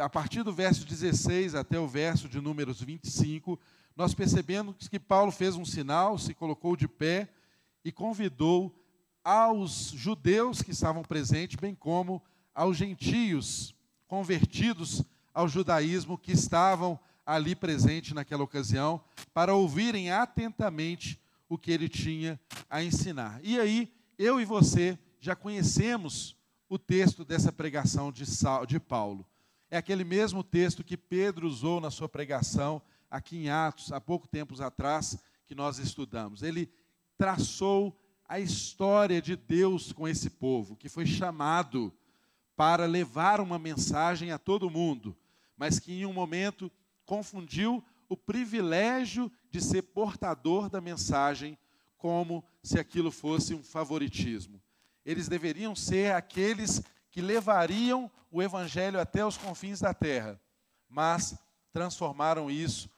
a 0.00 0.08
partir 0.08 0.42
do 0.42 0.52
verso 0.52 0.84
16 0.84 1.54
até 1.54 1.78
o 1.78 1.86
verso 1.86 2.28
de 2.28 2.40
números 2.40 2.82
25, 2.82 3.58
nós 3.96 4.14
percebemos 4.14 4.88
que 4.88 4.98
Paulo 4.98 5.32
fez 5.32 5.56
um 5.56 5.64
sinal, 5.64 6.18
se 6.18 6.34
colocou 6.34 6.76
de 6.76 6.86
pé 6.86 7.28
e 7.84 7.90
convidou 7.90 8.74
aos 9.24 9.90
judeus 9.94 10.62
que 10.62 10.70
estavam 10.70 11.02
presentes, 11.02 11.56
bem 11.56 11.74
como 11.74 12.22
aos 12.54 12.76
gentios 12.76 13.74
convertidos 14.06 15.04
ao 15.34 15.48
judaísmo 15.48 16.18
que 16.18 16.32
estavam 16.32 16.98
ali 17.24 17.54
presentes 17.54 18.12
naquela 18.12 18.42
ocasião, 18.42 19.00
para 19.34 19.54
ouvirem 19.54 20.10
atentamente 20.10 21.20
o 21.48 21.56
que 21.56 21.70
ele 21.70 21.88
tinha 21.88 22.38
a 22.68 22.82
ensinar. 22.82 23.40
E 23.42 23.58
aí, 23.58 23.92
eu 24.18 24.40
e 24.40 24.44
você 24.44 24.98
já 25.20 25.34
conhecemos 25.34 26.36
o 26.68 26.78
texto 26.78 27.24
dessa 27.24 27.50
pregação 27.50 28.12
de, 28.12 28.78
Paulo. 28.78 29.26
É 29.70 29.76
aquele 29.78 30.04
mesmo 30.04 30.44
texto 30.44 30.84
que 30.84 30.96
Pedro 30.96 31.46
usou 31.46 31.80
na 31.80 31.90
sua 31.90 32.08
pregação 32.08 32.82
aqui 33.10 33.38
em 33.38 33.48
Atos, 33.48 33.90
há 33.90 34.00
pouco 34.00 34.28
tempos 34.28 34.60
atrás, 34.60 35.18
que 35.46 35.54
nós 35.54 35.78
estudamos. 35.78 36.42
Ele 36.42 36.70
traçou 37.16 37.98
a 38.28 38.38
história 38.38 39.22
de 39.22 39.34
Deus 39.34 39.92
com 39.92 40.06
esse 40.06 40.28
povo, 40.28 40.76
que 40.76 40.88
foi 40.88 41.06
chamado 41.06 41.92
para 42.54 42.84
levar 42.84 43.40
uma 43.40 43.58
mensagem 43.58 44.30
a 44.30 44.38
todo 44.38 44.68
mundo, 44.68 45.16
mas 45.56 45.78
que 45.78 45.92
em 45.92 46.04
um 46.04 46.12
momento 46.12 46.70
confundiu 47.06 47.82
o 48.08 48.16
privilégio 48.16 49.32
de 49.50 49.60
ser 49.60 49.82
portador 49.82 50.68
da 50.68 50.80
mensagem 50.80 51.58
como 51.96 52.44
se 52.62 52.78
aquilo 52.78 53.10
fosse 53.10 53.54
um 53.54 53.62
favoritismo. 53.62 54.60
Eles 55.04 55.28
deveriam 55.28 55.74
ser 55.74 56.12
aqueles 56.12 56.82
que 57.10 57.20
levariam 57.20 58.10
o 58.30 58.42
evangelho 58.42 59.00
até 59.00 59.24
os 59.24 59.36
confins 59.36 59.80
da 59.80 59.94
terra, 59.94 60.40
mas 60.88 61.36
transformaram 61.72 62.50
isso 62.50 62.90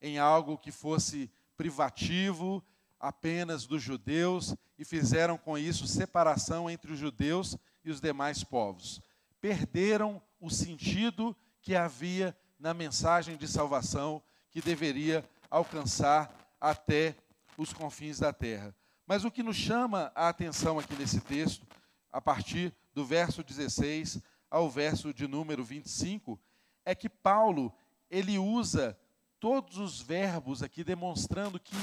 em 0.00 0.18
algo 0.18 0.56
que 0.56 0.70
fosse 0.70 1.30
privativo, 1.56 2.62
apenas 2.98 3.66
dos 3.66 3.82
judeus 3.82 4.54
e 4.78 4.84
fizeram 4.84 5.36
com 5.36 5.56
isso 5.56 5.86
separação 5.86 6.68
entre 6.68 6.92
os 6.92 6.98
judeus 6.98 7.56
e 7.84 7.90
os 7.90 8.00
demais 8.00 8.42
povos. 8.42 9.00
Perderam 9.40 10.20
o 10.40 10.50
sentido 10.50 11.36
que 11.62 11.74
havia 11.74 12.36
na 12.58 12.72
mensagem 12.72 13.36
de 13.36 13.46
salvação 13.46 14.22
que 14.50 14.60
deveria 14.60 15.28
alcançar 15.56 16.54
até 16.60 17.16
os 17.56 17.72
confins 17.72 18.18
da 18.18 18.32
terra. 18.32 18.74
Mas 19.06 19.24
o 19.24 19.30
que 19.30 19.42
nos 19.42 19.56
chama 19.56 20.12
a 20.14 20.28
atenção 20.28 20.78
aqui 20.78 20.94
nesse 20.94 21.20
texto, 21.20 21.66
a 22.12 22.20
partir 22.20 22.74
do 22.94 23.04
verso 23.04 23.42
16 23.42 24.20
ao 24.50 24.68
verso 24.68 25.14
de 25.14 25.26
número 25.26 25.64
25, 25.64 26.38
é 26.84 26.94
que 26.94 27.08
Paulo, 27.08 27.72
ele 28.10 28.38
usa 28.38 28.98
todos 29.40 29.78
os 29.78 30.00
verbos 30.00 30.62
aqui 30.62 30.84
demonstrando 30.84 31.58
que 31.58 31.76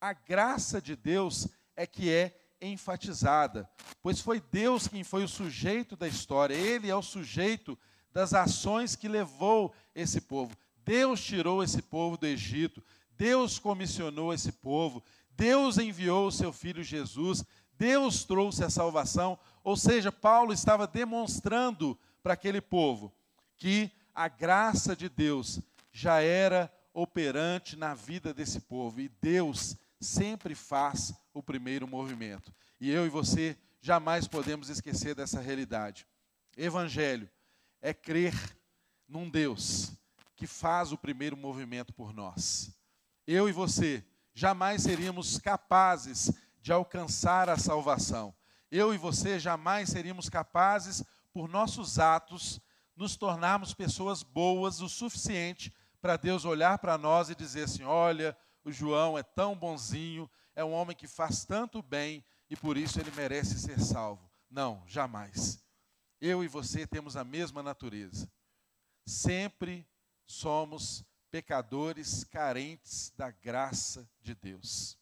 a 0.00 0.12
graça 0.12 0.80
de 0.80 0.94
Deus 0.94 1.48
é 1.74 1.86
que 1.86 2.10
é 2.10 2.38
enfatizada, 2.60 3.68
pois 4.02 4.20
foi 4.20 4.40
Deus 4.40 4.88
quem 4.88 5.04
foi 5.04 5.24
o 5.24 5.28
sujeito 5.28 5.96
da 5.96 6.08
história, 6.08 6.54
ele 6.54 6.88
é 6.88 6.96
o 6.96 7.02
sujeito 7.02 7.78
das 8.12 8.32
ações 8.32 8.96
que 8.96 9.08
levou 9.08 9.74
esse 9.94 10.20
povo. 10.22 10.56
Deus 10.86 11.22
tirou 11.22 11.62
esse 11.64 11.82
povo 11.82 12.16
do 12.16 12.26
Egito, 12.26 12.82
Deus 13.16 13.58
comissionou 13.58 14.32
esse 14.32 14.52
povo, 14.52 15.02
Deus 15.30 15.78
enviou 15.78 16.28
o 16.28 16.32
seu 16.32 16.52
filho 16.52 16.82
Jesus, 16.82 17.44
Deus 17.78 18.24
trouxe 18.24 18.64
a 18.64 18.70
salvação, 18.70 19.38
ou 19.62 19.76
seja, 19.76 20.10
Paulo 20.10 20.52
estava 20.52 20.86
demonstrando 20.86 21.98
para 22.22 22.34
aquele 22.34 22.60
povo 22.60 23.12
que 23.56 23.90
a 24.14 24.28
graça 24.28 24.96
de 24.96 25.08
Deus 25.08 25.60
já 25.92 26.20
era 26.20 26.72
operante 26.92 27.76
na 27.76 27.94
vida 27.94 28.32
desse 28.32 28.60
povo 28.60 29.00
e 29.00 29.08
Deus 29.20 29.76
sempre 30.00 30.54
faz 30.54 31.14
o 31.34 31.42
primeiro 31.42 31.86
movimento. 31.86 32.52
E 32.80 32.90
eu 32.90 33.06
e 33.06 33.10
você 33.10 33.56
jamais 33.80 34.26
podemos 34.26 34.68
esquecer 34.68 35.14
dessa 35.14 35.40
realidade. 35.40 36.06
Evangelho 36.56 37.28
é 37.80 37.92
crer 37.92 38.34
num 39.06 39.28
Deus 39.28 39.92
que 40.34 40.46
faz 40.46 40.92
o 40.92 40.98
primeiro 40.98 41.36
movimento 41.36 41.92
por 41.92 42.12
nós. 42.12 42.75
Eu 43.26 43.48
e 43.48 43.52
você 43.52 44.04
jamais 44.32 44.82
seríamos 44.82 45.38
capazes 45.38 46.30
de 46.60 46.72
alcançar 46.72 47.48
a 47.48 47.58
salvação. 47.58 48.34
Eu 48.70 48.94
e 48.94 48.98
você 48.98 49.38
jamais 49.38 49.88
seríamos 49.88 50.28
capazes, 50.28 51.02
por 51.32 51.48
nossos 51.48 51.98
atos, 51.98 52.60
nos 52.94 53.16
tornarmos 53.16 53.74
pessoas 53.74 54.22
boas 54.22 54.80
o 54.80 54.88
suficiente 54.88 55.72
para 56.00 56.16
Deus 56.16 56.44
olhar 56.44 56.78
para 56.78 56.96
nós 56.96 57.28
e 57.28 57.34
dizer 57.34 57.64
assim: 57.64 57.82
olha, 57.82 58.36
o 58.64 58.72
João 58.72 59.18
é 59.18 59.22
tão 59.22 59.56
bonzinho, 59.56 60.30
é 60.54 60.64
um 60.64 60.72
homem 60.72 60.96
que 60.96 61.06
faz 61.06 61.44
tanto 61.44 61.82
bem 61.82 62.24
e 62.48 62.56
por 62.56 62.76
isso 62.76 62.98
ele 63.00 63.10
merece 63.10 63.58
ser 63.58 63.80
salvo. 63.80 64.30
Não, 64.50 64.82
jamais. 64.86 65.62
Eu 66.20 66.42
e 66.42 66.48
você 66.48 66.86
temos 66.86 67.16
a 67.16 67.24
mesma 67.24 67.62
natureza. 67.62 68.30
Sempre 69.04 69.86
somos 70.26 71.04
pecadores 71.30 72.24
carentes 72.24 73.12
da 73.16 73.30
graça 73.30 74.08
de 74.22 74.34
Deus. 74.34 74.98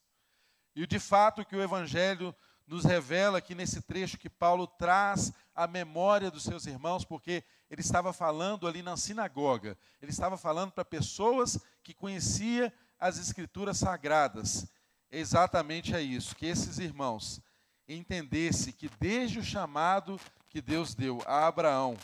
E 0.75 0.87
de 0.87 0.99
fato 0.99 1.45
que 1.45 1.55
o 1.55 1.63
Evangelho 1.63 2.35
nos 2.67 2.85
revela 2.85 3.39
aqui 3.39 3.55
nesse 3.55 3.83
trecho 3.83 4.19
que 4.19 4.31
Paulo 4.31 4.67
traz 4.67 5.33
a 5.55 5.67
memória 5.67 6.31
dos 6.31 6.43
seus 6.43 6.67
irmãos, 6.67 7.05
porque 7.05 7.45
ele 7.71 7.81
estava 7.81 8.13
falando 8.13 8.67
ali 8.67 8.83
na 8.83 8.97
sinagoga, 8.97 9.79
ele 10.01 10.11
estava 10.11 10.37
falando 10.37 10.73
para 10.73 10.85
pessoas 10.85 11.59
que 11.83 11.95
conhecia 11.95 12.73
as 12.99 13.19
escrituras 13.19 13.79
sagradas. 13.79 14.67
Exatamente 15.11 15.95
é 15.95 16.01
isso, 16.01 16.35
que 16.35 16.47
esses 16.47 16.79
irmãos 16.79 17.41
entendessem 17.87 18.73
que 18.73 18.89
desde 18.99 19.39
o 19.39 19.45
chamado 19.45 20.19
que 20.49 20.61
Deus 20.61 20.95
deu 20.95 21.23
a 21.27 21.47
Abraão, 21.47 21.97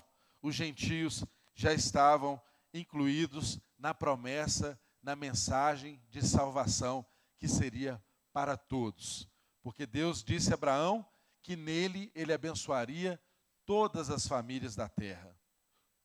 os 0.42 0.54
gentios 0.54 1.24
já 1.54 1.72
estavam 1.72 2.40
incluídos 2.72 3.58
na 3.78 3.94
promessa, 3.94 4.78
na 5.02 5.16
mensagem 5.16 6.00
de 6.08 6.26
salvação 6.26 7.04
que 7.38 7.48
seria 7.48 8.02
para 8.32 8.56
todos. 8.56 9.28
Porque 9.62 9.86
Deus 9.86 10.22
disse 10.22 10.50
a 10.50 10.54
Abraão 10.54 11.06
que 11.42 11.56
nele 11.56 12.10
ele 12.14 12.32
abençoaria 12.32 13.20
todas 13.64 14.10
as 14.10 14.26
famílias 14.26 14.74
da 14.74 14.88
terra. 14.88 15.36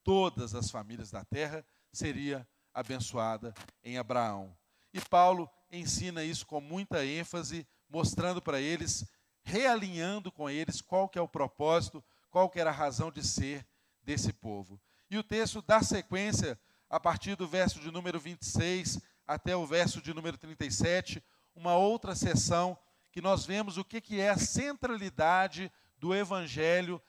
Todas 0.02 0.54
as 0.54 0.70
famílias 0.70 1.10
da 1.10 1.24
terra 1.24 1.64
seria 1.92 2.46
abençoada 2.72 3.54
em 3.82 3.98
Abraão. 3.98 4.56
E 4.92 5.00
Paulo 5.00 5.50
ensina 5.70 6.22
isso 6.22 6.46
com 6.46 6.60
muita 6.60 7.04
ênfase, 7.04 7.66
mostrando 7.88 8.40
para 8.40 8.60
eles, 8.60 9.04
realinhando 9.42 10.30
com 10.30 10.48
eles 10.48 10.80
qual 10.80 11.08
que 11.08 11.18
é 11.18 11.22
o 11.22 11.28
propósito, 11.28 12.04
qual 12.30 12.48
que 12.48 12.60
era 12.60 12.70
a 12.70 12.72
razão 12.72 13.10
de 13.10 13.22
ser 13.26 13.66
desse 14.02 14.32
povo. 14.32 14.80
E 15.10 15.16
o 15.16 15.22
texto 15.22 15.62
dá 15.62 15.82
sequência 15.82 16.58
a 16.90 16.98
partir 16.98 17.36
do 17.36 17.46
verso 17.46 17.80
de 17.80 17.90
número 17.90 18.18
26 18.18 19.00
até 19.26 19.56
o 19.56 19.66
verso 19.66 20.00
de 20.00 20.14
número 20.14 20.36
37, 20.36 21.22
uma 21.54 21.76
outra 21.76 22.14
sessão 22.14 22.78
que 23.10 23.20
nós 23.20 23.46
vemos 23.46 23.78
o 23.78 23.84
que, 23.84 24.00
que 24.00 24.20
é 24.20 24.30
a 24.30 24.36
centralidade 24.36 25.72
do 25.98 26.14
evangelho 26.14 27.00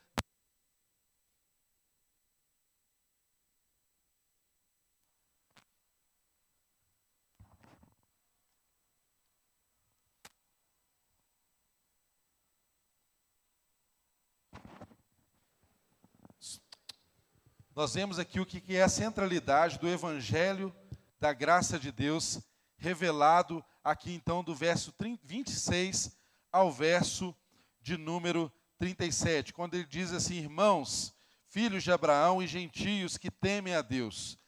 nós 17.78 17.94
vemos 17.94 18.18
aqui 18.18 18.40
o 18.40 18.46
que 18.46 18.76
é 18.76 18.82
a 18.82 18.90
centralidade 18.90 19.78
do 19.78 19.88
Evangelho 19.88 20.76
da 21.20 21.32
graça 21.32 21.78
de 21.78 21.92
Deus, 21.92 22.42
revelado 22.76 23.64
aqui 23.84 24.12
então 24.16 24.44
do 24.44 24.56
verso 24.56 24.92
26 25.24 26.18
ao 26.52 26.72
verso 26.72 27.36
de 27.80 27.96
número 27.96 28.52
37, 28.80 29.54
quando 29.54 29.76
ele 29.76 29.86
diz 29.86 30.12
assim: 30.12 30.38
Irmãos, 30.38 31.14
filhos 31.50 31.84
de 31.84 31.92
Abraão 31.92 32.42
e 32.42 32.48
gentios 32.48 33.16
que 33.16 33.30
temem 33.30 33.76
a 33.76 33.84
Deus, 33.84 34.40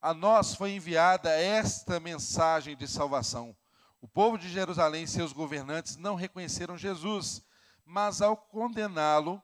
a 0.00 0.14
nós 0.14 0.54
foi 0.54 0.70
enviada 0.70 1.28
esta 1.28 2.00
mensagem 2.00 2.74
de 2.74 2.88
salvação. 2.88 3.54
O 4.00 4.08
povo 4.08 4.38
de 4.38 4.48
Jerusalém 4.48 5.04
e 5.04 5.08
seus 5.08 5.34
governantes 5.34 5.98
não 5.98 6.14
reconheceram 6.14 6.78
Jesus, 6.78 7.42
mas 7.84 8.22
ao 8.22 8.34
condená-lo, 8.34 9.42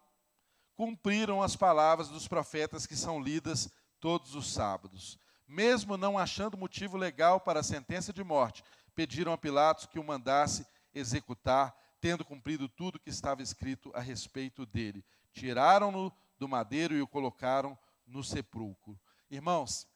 cumpriram 0.77 1.43
as 1.43 1.57
palavras 1.57 2.09
dos 2.09 2.29
profetas 2.29 2.87
que 2.87 2.95
são 2.95 3.21
lidas 3.21 3.69
todos 3.99 4.35
os 4.35 4.53
sábados. 4.53 5.19
Mesmo 5.49 5.97
não 5.97 6.19
achando 6.19 6.57
motivo 6.57 6.97
legal 6.97 7.41
para 7.41 7.61
a 7.61 7.65
sentença 7.65 8.12
de 8.12 8.23
morte, 8.23 8.62
pediram 8.95 9.33
a 9.33 9.39
Pilatos 9.39 9.87
que 9.87 9.99
o 9.99 10.05
mandasse 10.05 10.67
executar, 10.95 11.75
tendo 12.01 12.25
cumprido 12.25 12.69
tudo 12.69 12.99
que 12.99 13.11
estava 13.11 13.43
escrito 13.43 13.91
a 13.95 14.01
respeito 14.01 14.67
dele. 14.67 15.05
Tiraram-no 15.33 16.12
do 16.39 16.49
madeiro 16.49 16.95
e 16.95 17.01
o 17.01 17.07
colocaram 17.07 17.79
no 18.07 18.23
sepulcro. 18.23 18.99
Irmãos, 19.31 19.87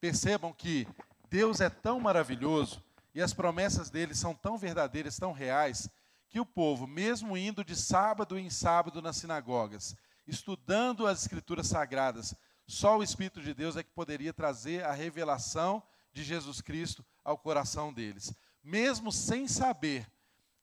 percebam 0.00 0.52
que 0.52 0.86
Deus 1.28 1.60
é 1.60 1.68
tão 1.68 2.00
maravilhoso 2.00 2.82
e 3.14 3.20
as 3.20 3.34
promessas 3.34 3.90
dele 3.90 4.14
são 4.14 4.34
tão 4.34 4.56
verdadeiras, 4.56 5.18
tão 5.18 5.32
reais, 5.32 5.88
que 6.28 6.40
o 6.40 6.46
povo, 6.46 6.86
mesmo 6.86 7.36
indo 7.36 7.64
de 7.64 7.74
sábado 7.74 8.38
em 8.38 8.48
sábado 8.48 9.02
nas 9.02 9.16
sinagogas, 9.16 9.96
estudando 10.30 11.06
as 11.06 11.22
Escrituras 11.22 11.66
Sagradas, 11.66 12.34
só 12.66 12.96
o 12.96 13.02
Espírito 13.02 13.42
de 13.42 13.52
Deus 13.52 13.76
é 13.76 13.82
que 13.82 13.90
poderia 13.90 14.32
trazer 14.32 14.84
a 14.84 14.92
revelação 14.92 15.82
de 16.12 16.22
Jesus 16.22 16.60
Cristo 16.60 17.04
ao 17.24 17.36
coração 17.36 17.92
deles. 17.92 18.32
Mesmo 18.62 19.10
sem 19.10 19.48
saber, 19.48 20.10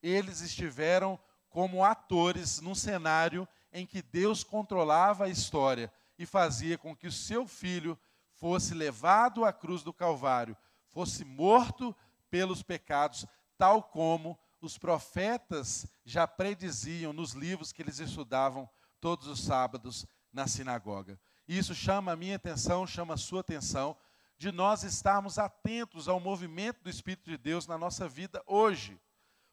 eles 0.02 0.42
estiveram 0.42 1.20
como 1.50 1.84
atores 1.84 2.62
num 2.62 2.76
cenário 2.76 3.48
em 3.74 3.86
que 3.86 4.02
Deus 4.02 4.44
controlava 4.44 5.26
a 5.26 5.30
história 5.30 5.92
e 6.18 6.26
fazia 6.26 6.78
com 6.78 6.96
que 6.96 7.08
o 7.08 7.12
seu 7.12 7.46
filho 7.46 8.00
fosse 8.32 8.74
levado 8.74 9.44
à 9.44 9.52
cruz 9.52 9.84
do 9.84 9.92
Calvário, 9.92 10.56
fosse 10.88 11.26
morto 11.26 11.96
pelos 12.30 12.64
pecados, 12.64 13.26
tal 13.58 13.84
como 13.84 14.38
os 14.62 14.78
profetas 14.78 15.86
já 16.06 16.26
prediziam 16.26 17.12
nos 17.12 17.34
livros 17.34 17.72
que 17.72 17.82
eles 17.82 18.00
estudavam 18.00 18.70
todos 19.00 19.28
os 19.28 19.44
sábados 19.44 20.06
na 20.32 20.48
sinagoga. 20.48 21.20
Isso 21.48 21.74
chama 21.74 22.12
a 22.12 22.16
minha 22.16 22.36
atenção, 22.36 22.86
chama 22.86 23.14
a 23.14 23.18
sua 23.18 23.42
atenção, 23.42 23.96
de 24.38 24.52
nós 24.52 24.84
estarmos 24.84 25.40
atentos 25.40 26.08
ao 26.08 26.20
movimento 26.20 26.84
do 26.84 26.90
Espírito 26.90 27.30
de 27.30 27.38
Deus 27.38 27.66
na 27.66 27.78
nossa 27.78 28.08
vida 28.08 28.42
hoje. 28.46 29.00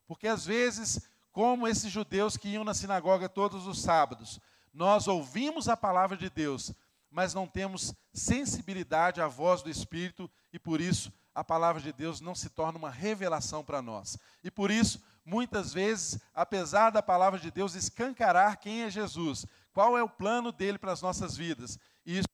Porque 0.07 0.27
às 0.27 0.45
vezes, 0.45 1.09
como 1.33 1.67
esses 1.67 1.91
judeus 1.91 2.37
que 2.37 2.49
iam 2.49 2.65
na 2.65 2.75
sinagoga 2.75 3.29
todos 3.29 3.67
os 3.67 3.81
sábados, 3.81 4.39
nós 4.73 5.09
ouvimos 5.09 5.69
a 5.69 5.77
palavra 5.77 6.17
de 6.17 6.29
Deus, 6.29 6.73
mas 7.11 7.33
não 7.33 7.47
temos 7.47 7.95
sensibilidade 8.13 9.21
à 9.21 9.29
voz 9.29 9.63
do 9.63 9.71
Espírito 9.71 10.31
e 10.53 10.59
por 10.59 10.81
isso 10.81 11.13
a 11.35 11.43
palavra 11.43 11.81
de 11.81 11.93
Deus 11.93 12.21
não 12.21 12.35
se 12.35 12.51
torna 12.51 12.79
uma 12.79 12.91
revelação 12.91 13.65
para 13.65 13.81
nós. 13.81 14.19
E 14.43 14.51
por 14.51 14.71
isso, 14.71 15.03
muitas 15.25 15.73
vezes, 15.73 16.21
apesar 16.35 16.91
da 16.91 17.03
palavra 17.03 17.39
de 17.39 17.51
Deus 17.51 17.75
escancarar 17.75 18.59
quem 18.59 18.83
é 18.83 18.91
Jesus, 18.91 19.47
qual 19.73 19.97
é 19.97 20.03
o 20.03 20.09
plano 20.09 20.53
dele 20.53 20.79
para 20.79 20.93
as 20.93 21.03
nossas 21.03 21.37
vidas, 21.37 21.79
isso 22.05 22.29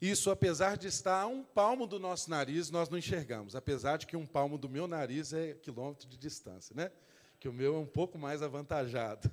Isso, 0.00 0.30
apesar 0.30 0.78
de 0.78 0.88
estar 0.88 1.20
a 1.20 1.26
um 1.26 1.44
palmo 1.44 1.86
do 1.86 2.00
nosso 2.00 2.30
nariz, 2.30 2.70
nós 2.70 2.88
não 2.88 2.96
enxergamos. 2.96 3.54
Apesar 3.54 3.98
de 3.98 4.06
que 4.06 4.16
um 4.16 4.24
palmo 4.26 4.56
do 4.56 4.66
meu 4.66 4.88
nariz 4.88 5.34
é 5.34 5.52
quilômetro 5.52 6.08
de 6.08 6.16
distância, 6.16 6.74
né? 6.74 6.90
Que 7.40 7.48
o 7.48 7.52
meu 7.52 7.74
é 7.74 7.78
um 7.78 7.86
pouco 7.86 8.16
mais 8.16 8.42
avantajado. 8.42 9.30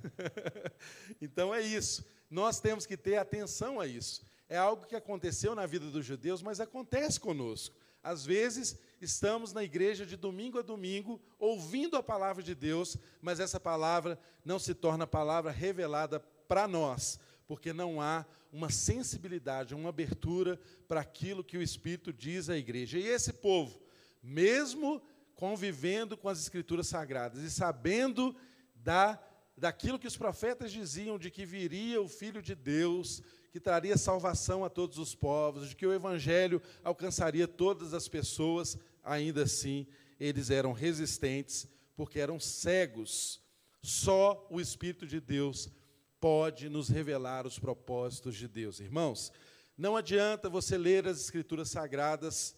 então 1.22 1.54
é 1.54 1.60
isso. 1.60 2.04
Nós 2.28 2.58
temos 2.58 2.84
que 2.84 2.96
ter 2.96 3.16
atenção 3.16 3.78
a 3.78 3.86
isso. 3.86 4.22
É 4.48 4.56
algo 4.56 4.86
que 4.86 4.96
aconteceu 4.96 5.54
na 5.54 5.66
vida 5.66 5.90
dos 5.90 6.04
judeus, 6.04 6.42
mas 6.42 6.58
acontece 6.58 7.20
conosco. 7.20 7.76
Às 8.02 8.24
vezes, 8.24 8.78
estamos 9.00 9.52
na 9.52 9.62
igreja 9.62 10.06
de 10.06 10.16
domingo 10.16 10.58
a 10.58 10.62
domingo, 10.62 11.20
ouvindo 11.38 11.96
a 11.96 12.02
palavra 12.02 12.42
de 12.42 12.54
Deus, 12.54 12.96
mas 13.20 13.40
essa 13.40 13.60
palavra 13.60 14.18
não 14.44 14.58
se 14.58 14.74
torna 14.74 15.06
palavra 15.06 15.50
revelada 15.50 16.18
para 16.48 16.66
nós, 16.66 17.20
porque 17.46 17.72
não 17.72 18.00
há 18.00 18.24
uma 18.50 18.70
sensibilidade, 18.70 19.74
uma 19.74 19.90
abertura 19.90 20.58
para 20.86 21.02
aquilo 21.02 21.44
que 21.44 21.58
o 21.58 21.62
Espírito 21.62 22.12
diz 22.12 22.48
à 22.48 22.56
igreja. 22.56 22.98
E 22.98 23.06
esse 23.06 23.34
povo, 23.34 23.78
mesmo 24.22 25.02
convivendo 25.38 26.16
com 26.16 26.28
as 26.28 26.40
Escrituras 26.40 26.88
Sagradas 26.88 27.44
e 27.44 27.48
sabendo 27.50 28.34
da, 28.74 29.16
daquilo 29.56 29.96
que 29.96 30.08
os 30.08 30.16
profetas 30.16 30.72
diziam 30.72 31.16
de 31.16 31.30
que 31.30 31.46
viria 31.46 32.02
o 32.02 32.08
Filho 32.08 32.42
de 32.42 32.56
Deus, 32.56 33.22
que 33.52 33.60
traria 33.60 33.96
salvação 33.96 34.64
a 34.64 34.68
todos 34.68 34.98
os 34.98 35.14
povos, 35.14 35.68
de 35.68 35.76
que 35.76 35.86
o 35.86 35.92
Evangelho 35.92 36.60
alcançaria 36.82 37.46
todas 37.46 37.94
as 37.94 38.08
pessoas, 38.08 38.76
ainda 39.04 39.44
assim 39.44 39.86
eles 40.18 40.50
eram 40.50 40.72
resistentes, 40.72 41.68
porque 41.94 42.18
eram 42.18 42.40
cegos. 42.40 43.40
Só 43.80 44.44
o 44.50 44.60
Espírito 44.60 45.06
de 45.06 45.20
Deus 45.20 45.70
pode 46.18 46.68
nos 46.68 46.88
revelar 46.88 47.46
os 47.46 47.60
propósitos 47.60 48.34
de 48.34 48.48
Deus. 48.48 48.80
Irmãos, 48.80 49.30
não 49.76 49.96
adianta 49.96 50.50
você 50.50 50.76
ler 50.76 51.06
as 51.06 51.20
Escrituras 51.20 51.70
Sagradas 51.70 52.57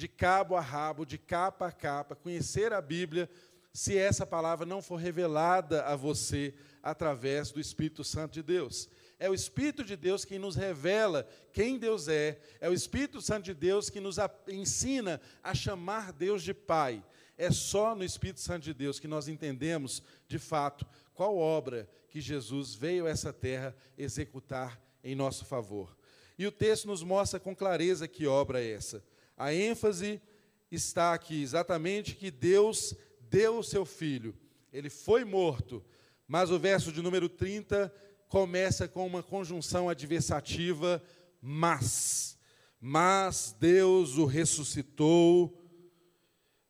de 0.00 0.08
cabo 0.08 0.56
a 0.56 0.62
rabo, 0.62 1.04
de 1.04 1.18
capa 1.18 1.66
a 1.66 1.72
capa, 1.72 2.16
conhecer 2.16 2.72
a 2.72 2.80
Bíblia, 2.80 3.28
se 3.70 3.98
essa 3.98 4.24
palavra 4.24 4.64
não 4.64 4.80
for 4.80 4.96
revelada 4.96 5.84
a 5.84 5.94
você 5.94 6.54
através 6.82 7.52
do 7.52 7.60
Espírito 7.60 8.02
Santo 8.02 8.32
de 8.32 8.42
Deus. 8.42 8.88
É 9.18 9.28
o 9.28 9.34
Espírito 9.34 9.84
de 9.84 9.96
Deus 9.96 10.24
quem 10.24 10.38
nos 10.38 10.56
revela 10.56 11.28
quem 11.52 11.78
Deus 11.78 12.08
é, 12.08 12.40
é 12.62 12.70
o 12.70 12.72
Espírito 12.72 13.20
Santo 13.20 13.44
de 13.44 13.52
Deus 13.52 13.90
que 13.90 14.00
nos 14.00 14.16
ensina 14.48 15.20
a 15.42 15.54
chamar 15.54 16.14
Deus 16.14 16.42
de 16.42 16.54
Pai. 16.54 17.04
É 17.36 17.50
só 17.50 17.94
no 17.94 18.02
Espírito 18.02 18.40
Santo 18.40 18.64
de 18.64 18.72
Deus 18.72 18.98
que 18.98 19.06
nós 19.06 19.28
entendemos, 19.28 20.02
de 20.26 20.38
fato, 20.38 20.86
qual 21.12 21.36
obra 21.36 21.86
que 22.08 22.22
Jesus 22.22 22.74
veio 22.74 23.04
a 23.04 23.10
essa 23.10 23.34
terra 23.34 23.76
executar 23.98 24.80
em 25.04 25.14
nosso 25.14 25.44
favor. 25.44 25.94
E 26.38 26.46
o 26.46 26.50
texto 26.50 26.86
nos 26.86 27.02
mostra 27.02 27.38
com 27.38 27.54
clareza 27.54 28.08
que 28.08 28.26
obra 28.26 28.62
é 28.62 28.72
essa. 28.72 29.04
A 29.40 29.54
ênfase 29.54 30.20
está 30.70 31.14
aqui 31.14 31.40
exatamente 31.40 32.14
que 32.14 32.30
Deus 32.30 32.94
deu 33.30 33.60
o 33.60 33.64
seu 33.64 33.86
filho. 33.86 34.36
Ele 34.70 34.90
foi 34.90 35.24
morto, 35.24 35.82
mas 36.28 36.50
o 36.50 36.58
verso 36.58 36.92
de 36.92 37.00
número 37.00 37.26
30 37.26 37.90
começa 38.28 38.86
com 38.86 39.06
uma 39.06 39.22
conjunção 39.22 39.88
adversativa, 39.88 41.02
mas. 41.40 42.38
Mas 42.78 43.56
Deus 43.58 44.18
o 44.18 44.26
ressuscitou 44.26 45.58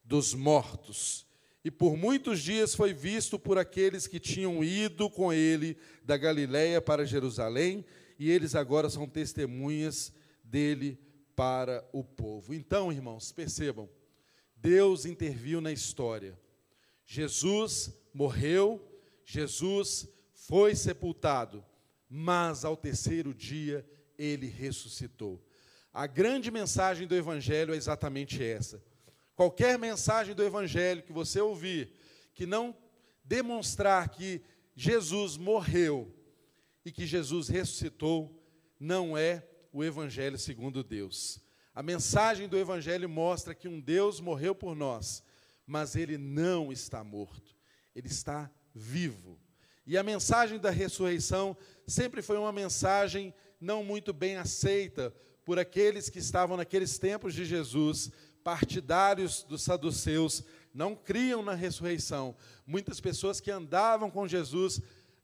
dos 0.05 0.33
mortos. 0.33 1.27
E 1.65 1.73
por 1.73 1.97
muitos 1.97 2.41
dias 2.41 2.73
foi 2.73 2.95
visto 2.95 3.37
por 3.37 3.59
aqueles 3.59 4.07
que 4.07 4.21
tinham 4.21 4.63
ido 4.63 5.11
com 5.11 5.33
ele 5.33 5.77
da 6.05 6.17
Galiléia 6.17 6.81
para 6.81 7.05
Jerusalém, 7.05 7.85
e 8.17 8.31
eles 8.31 8.55
agora 8.55 8.89
são 8.89 9.09
testemunhas 9.09 10.13
dele 10.45 11.10
para 11.41 11.89
o 11.91 12.05
povo. 12.05 12.53
Então, 12.53 12.93
irmãos, 12.93 13.33
percebam, 13.33 13.89
Deus 14.55 15.07
interviu 15.07 15.59
na 15.59 15.73
história. 15.73 16.39
Jesus 17.07 17.99
morreu, 18.13 18.79
Jesus 19.25 20.07
foi 20.35 20.77
sepultado, 20.77 21.65
mas 22.11 22.63
ao 22.63 22.77
terceiro 22.77 23.33
dia 23.33 23.89
ele 24.19 24.49
ressuscitou. 24.49 25.43
A 25.95 26.07
grande 26.07 26.51
mensagem 26.51 27.07
do 27.07 27.17
Evangelho 27.17 27.73
é 27.73 27.77
exatamente 27.79 28.45
essa. 28.45 28.85
Qualquer 29.35 29.79
mensagem 29.79 30.35
do 30.35 30.45
Evangelho 30.45 31.03
que 31.03 31.11
você 31.11 31.41
ouvir, 31.41 31.91
que 32.35 32.45
não 32.45 32.77
demonstrar 33.25 34.11
que 34.11 34.43
Jesus 34.77 35.39
morreu 35.39 36.15
e 36.85 36.93
que 36.93 37.07
Jesus 37.07 37.49
ressuscitou, 37.49 38.31
não 38.79 39.17
é 39.17 39.43
o 39.73 39.85
Evangelho 39.85 40.39
segundo 40.39 40.83
Deus. 40.83 41.41
A 41.75 41.83
mensagem 41.83 42.49
do 42.49 42.59
Evangelho 42.59 43.09
mostra 43.09 43.55
que 43.55 43.69
um 43.69 43.81
Deus 43.81 44.21
morreu 44.21 44.55
por 44.55 44.75
nós, 44.75 45.23
mas 45.67 45.95
ele 45.95 46.19
não 46.19 46.73
está 46.73 47.05
morto, 47.05 47.55
ele 47.95 48.09
está 48.09 48.51
vivo. 48.75 49.39
E 49.87 49.97
a 49.97 50.03
mensagem 50.03 50.59
da 50.59 50.71
ressurreição 50.71 51.57
sempre 51.87 52.23
foi 52.23 52.37
uma 52.39 52.53
mensagem 52.53 53.33
não 53.61 53.85
muito 53.85 54.13
bem 54.13 54.37
aceita 54.37 55.15
por 55.45 55.59
aqueles 55.59 56.09
que 56.09 56.19
estavam 56.19 56.57
naqueles 56.57 56.99
tempos 56.99 57.35
de 57.35 57.45
Jesus, 57.45 58.11
partidários 58.43 59.43
dos 59.43 59.63
saduceus, 59.63 60.45
não 60.73 60.95
criam 60.95 61.43
na 61.43 61.55
ressurreição. 61.55 62.37
Muitas 62.67 63.01
pessoas 63.01 63.41
que 63.41 63.51
andavam 63.51 64.11
com 64.11 64.27
Jesus 64.27 64.81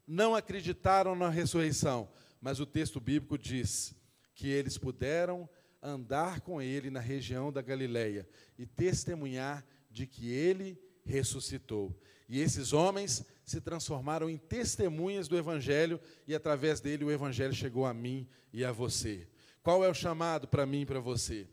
não 0.07 0.35
acreditaram 0.35 1.15
na 1.15 1.29
ressurreição, 1.29 2.09
mas 2.41 2.61
o 2.61 2.67
texto 2.67 3.01
bíblico 3.01 3.39
diz 3.39 3.95
que 4.37 4.49
eles 4.49 4.79
puderam 4.79 5.49
andar 5.83 6.43
com 6.43 6.61
ele 6.61 6.91
na 6.91 7.01
região 7.01 7.51
da 7.51 7.63
Galileia 7.63 8.29
e 8.59 8.67
testemunhar 8.67 9.67
de 9.91 10.07
que 10.07 10.31
ele 10.31 10.79
ressuscitou. 11.05 11.99
E 12.29 12.41
esses 12.41 12.73
homens 12.73 13.25
se 13.45 13.61
transformaram 13.61 14.29
em 14.29 14.37
testemunhas 14.37 15.27
do 15.27 15.39
Evangelho, 15.39 16.01
e 16.27 16.35
através 16.35 16.81
dele 16.81 17.05
o 17.05 17.11
Evangelho 17.11 17.55
chegou 17.55 17.87
a 17.87 17.95
mim 17.95 18.29
e 18.53 18.65
a 18.65 18.73
você. 18.73 19.27
Qual 19.63 19.85
é 19.85 19.89
o 19.89 19.95
chamado 19.95 20.47
para 20.47 20.67
mim 20.67 20.83
e 20.83 20.87
para 20.87 21.01
você? 21.01 21.49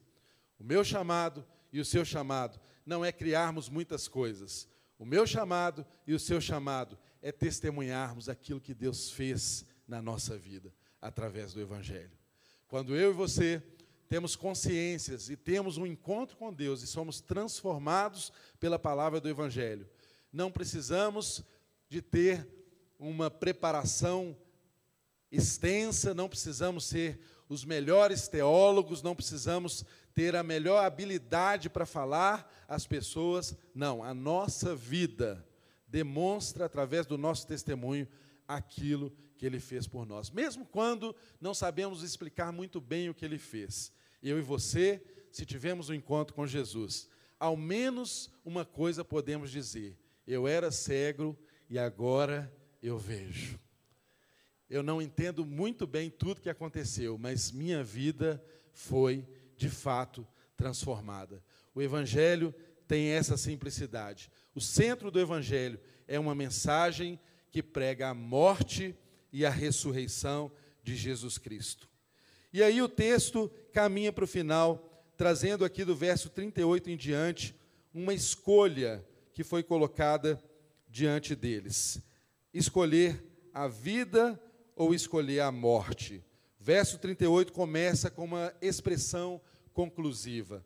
O 0.60 0.64
meu 0.64 0.84
chamado 0.84 1.46
e 1.72 1.80
o 1.80 1.86
seu 1.86 2.04
chamado 2.04 2.60
não 2.86 3.06
é 3.06 3.12
criarmos 3.12 3.70
muitas 3.70 4.08
coisas. 4.08 4.68
O 5.00 5.06
meu 5.06 5.26
chamado 5.26 5.86
e 6.06 6.14
o 6.14 6.20
seu 6.20 6.42
chamado 6.42 6.98
é 7.22 7.32
testemunharmos 7.32 8.28
aquilo 8.28 8.60
que 8.60 8.74
Deus 8.74 9.10
fez 9.10 9.66
na 9.88 10.02
nossa 10.02 10.38
vida, 10.38 10.74
através 11.02 11.54
do 11.54 11.62
Evangelho. 11.62 12.23
Quando 12.74 12.96
eu 12.96 13.12
e 13.12 13.14
você 13.14 13.62
temos 14.10 14.36
consciências 14.36 15.30
e 15.30 15.38
temos 15.38 15.78
um 15.78 15.86
encontro 15.86 16.36
com 16.36 16.52
Deus 16.52 16.82
e 16.82 16.88
somos 16.88 17.22
transformados 17.22 18.34
pela 18.60 18.80
palavra 18.80 19.22
do 19.22 19.30
Evangelho, 19.30 19.88
não 20.32 20.52
precisamos 20.52 21.44
de 21.88 22.02
ter 22.02 22.48
uma 22.98 23.30
preparação 23.30 24.36
extensa, 25.32 26.16
não 26.16 26.28
precisamos 26.28 26.86
ser 26.86 27.20
os 27.48 27.64
melhores 27.64 28.28
teólogos, 28.28 29.04
não 29.04 29.16
precisamos 29.16 29.86
ter 30.16 30.36
a 30.36 30.42
melhor 30.42 30.84
habilidade 30.84 31.70
para 31.70 31.86
falar 31.86 32.52
às 32.68 32.88
pessoas. 32.88 33.56
Não, 33.76 34.04
a 34.04 34.16
nossa 34.16 34.76
vida 34.76 35.48
demonstra, 35.88 36.66
através 36.66 37.06
do 37.06 37.20
nosso 37.20 37.46
testemunho, 37.46 38.08
aquilo 38.48 39.16
que 39.38 39.46
ele 39.46 39.60
fez 39.60 39.88
por 39.88 40.06
nós. 40.06 40.30
Mesmo 40.30 40.66
quando 40.66 41.16
não 41.40 41.54
sabemos 41.54 42.04
explicar 42.04 42.52
muito 42.52 42.80
bem 42.80 43.10
o 43.10 43.14
que 43.14 43.26
ele 43.26 43.38
fez. 43.38 43.92
Eu 44.22 44.40
e 44.40 44.42
você, 44.42 45.04
se 45.32 45.46
tivermos 45.46 45.90
um 45.90 45.94
encontro 45.94 46.34
com 46.34 46.48
Jesus, 46.48 47.10
ao 47.40 47.58
menos 47.58 48.32
uma 48.46 48.64
coisa 48.64 49.04
podemos 49.04 49.52
dizer: 49.52 49.98
eu 50.26 50.48
era 50.48 50.72
cego 50.72 51.38
e 51.70 51.78
agora 51.78 52.54
eu 52.82 52.98
vejo. 52.98 53.60
Eu 54.70 54.82
não 54.82 55.02
entendo 55.02 55.46
muito 55.46 55.86
bem 55.86 56.10
tudo 56.10 56.42
que 56.42 56.50
aconteceu, 56.50 57.18
mas 57.18 57.52
minha 57.52 57.84
vida 57.84 58.44
foi, 58.72 59.28
de 59.56 59.70
fato, 59.70 60.28
transformada. 60.56 61.44
O 61.76 61.82
Evangelho 61.82 62.54
tem 62.88 63.10
essa 63.10 63.38
simplicidade. 63.38 64.32
O 64.56 64.62
centro 64.62 65.12
do 65.12 65.20
Evangelho 65.20 65.80
é 66.08 66.20
uma 66.20 66.34
mensagem 66.34 67.20
que 67.52 67.62
prega 67.62 68.10
a 68.10 68.14
morte 68.14 68.98
e 69.34 69.46
a 69.46 69.50
ressurreição 69.50 70.52
de 70.84 70.96
Jesus 70.96 71.40
Cristo. 71.40 71.90
E 72.54 72.62
aí 72.62 72.82
o 72.82 72.88
texto 72.88 73.52
caminha 73.74 74.14
para 74.14 74.24
o 74.24 74.28
final, 74.28 75.04
trazendo 75.18 75.66
aqui 75.66 75.84
do 75.84 75.96
verso 75.96 76.30
38 76.30 76.92
em 76.92 76.96
diante 76.96 77.56
uma 77.92 78.14
escolha 78.14 79.04
que 79.34 79.44
foi 79.44 79.64
colocada 79.64 80.42
diante 80.88 81.36
deles: 81.36 82.00
escolher 82.54 83.24
a 83.52 83.68
vida 83.68 84.40
ou 84.76 84.94
escolher 84.94 85.40
a 85.40 85.52
morte. 85.52 86.24
Verso 86.60 86.98
38 87.00 87.52
começa 87.52 88.10
com 88.10 88.24
uma 88.24 88.54
expressão 88.62 89.42
conclusiva. 89.74 90.64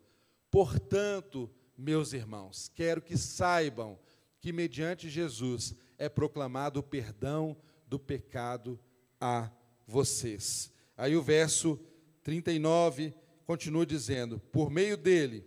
Portanto, 0.50 1.50
meus 1.76 2.12
irmãos, 2.12 2.70
quero 2.74 3.00
que 3.00 3.16
saibam 3.16 3.98
que 4.40 4.52
mediante 4.52 5.08
Jesus 5.08 5.74
é 5.96 6.08
proclamado 6.08 6.80
o 6.80 6.82
perdão 6.82 7.56
do 7.88 7.98
pecado 7.98 8.78
a 9.20 9.50
vocês. 9.86 10.72
Aí 10.96 11.16
o 11.16 11.22
verso 11.22 11.80
39 12.22 13.14
continua 13.44 13.86
dizendo: 13.86 14.38
Por 14.52 14.70
meio 14.70 14.96
dele, 14.96 15.44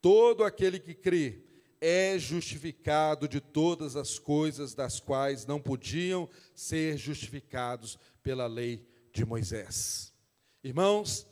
todo 0.00 0.44
aquele 0.44 0.80
que 0.80 0.94
crê 0.94 1.42
é 1.80 2.18
justificado 2.18 3.28
de 3.28 3.40
todas 3.40 3.94
as 3.94 4.18
coisas 4.18 4.74
das 4.74 4.98
quais 4.98 5.44
não 5.44 5.60
podiam 5.60 6.28
ser 6.54 6.96
justificados 6.96 7.98
pela 8.22 8.46
lei 8.46 8.86
de 9.12 9.24
Moisés. 9.24 10.12
Irmãos, 10.62 11.26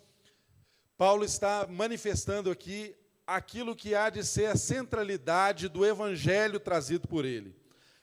Paulo 0.99 1.25
está 1.25 1.67
manifestando 1.67 2.51
aqui 2.51 2.95
aquilo 3.27 3.75
que 3.75 3.95
há 3.95 4.11
de 4.11 4.23
ser 4.23 4.47
a 4.47 4.57
centralidade 4.57 5.69
do 5.69 5.87
evangelho 5.87 6.61
trazido 6.61 7.09
por 7.09 7.25
ele: 7.25 7.57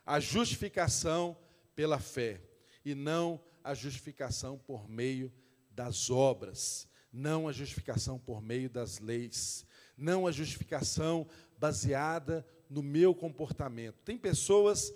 a 0.04 0.20
justificação 0.20 1.38
pela 1.80 1.98
fé, 1.98 2.42
e 2.84 2.94
não 2.94 3.42
a 3.64 3.74
justificação 3.74 4.58
por 4.58 4.90
meio 4.90 5.32
das 5.72 6.10
obras, 6.10 6.90
não 7.10 7.48
a 7.48 7.54
justificação 7.54 8.20
por 8.20 8.42
meio 8.42 8.70
das 8.70 9.00
leis, 9.00 9.66
não 9.96 10.28
a 10.28 10.32
justificação 10.34 11.26
baseada 11.58 12.46
no 12.70 12.84
meu 12.84 13.16
comportamento. 13.16 13.96
Tem 14.04 14.18
pessoas 14.18 14.94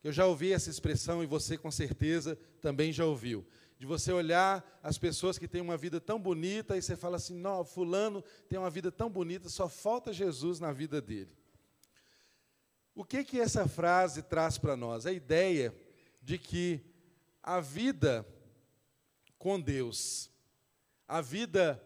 que 0.00 0.08
eu 0.08 0.12
já 0.12 0.26
ouvi 0.26 0.52
essa 0.52 0.68
expressão 0.68 1.22
e 1.22 1.26
você 1.26 1.56
com 1.56 1.70
certeza 1.70 2.36
também 2.60 2.92
já 2.92 3.04
ouviu. 3.04 3.46
De 3.78 3.86
você 3.86 4.10
olhar 4.10 4.80
as 4.82 4.98
pessoas 4.98 5.38
que 5.38 5.46
têm 5.46 5.60
uma 5.60 5.76
vida 5.76 6.00
tão 6.00 6.20
bonita 6.20 6.76
e 6.76 6.82
você 6.82 6.96
fala 6.96 7.16
assim: 7.16 7.36
"Não, 7.38 7.64
fulano 7.64 8.24
tem 8.48 8.58
uma 8.58 8.70
vida 8.70 8.90
tão 8.90 9.08
bonita, 9.08 9.48
só 9.48 9.68
falta 9.68 10.12
Jesus 10.12 10.58
na 10.58 10.72
vida 10.72 11.00
dele". 11.00 11.30
O 12.92 13.04
que 13.04 13.22
que 13.22 13.38
essa 13.38 13.68
frase 13.68 14.20
traz 14.20 14.58
para 14.58 14.76
nós? 14.76 15.06
A 15.06 15.12
ideia 15.12 15.72
de 16.20 16.38
que 16.38 16.80
a 17.42 17.60
vida 17.60 18.26
com 19.38 19.60
Deus, 19.60 20.30
a 21.06 21.20
vida 21.20 21.82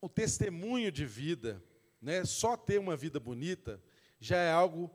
o 0.00 0.08
testemunho 0.08 0.92
de 0.92 1.04
vida, 1.04 1.62
né, 2.00 2.24
só 2.24 2.56
ter 2.56 2.78
uma 2.78 2.96
vida 2.96 3.18
bonita, 3.18 3.82
já 4.20 4.36
é 4.36 4.50
algo 4.50 4.90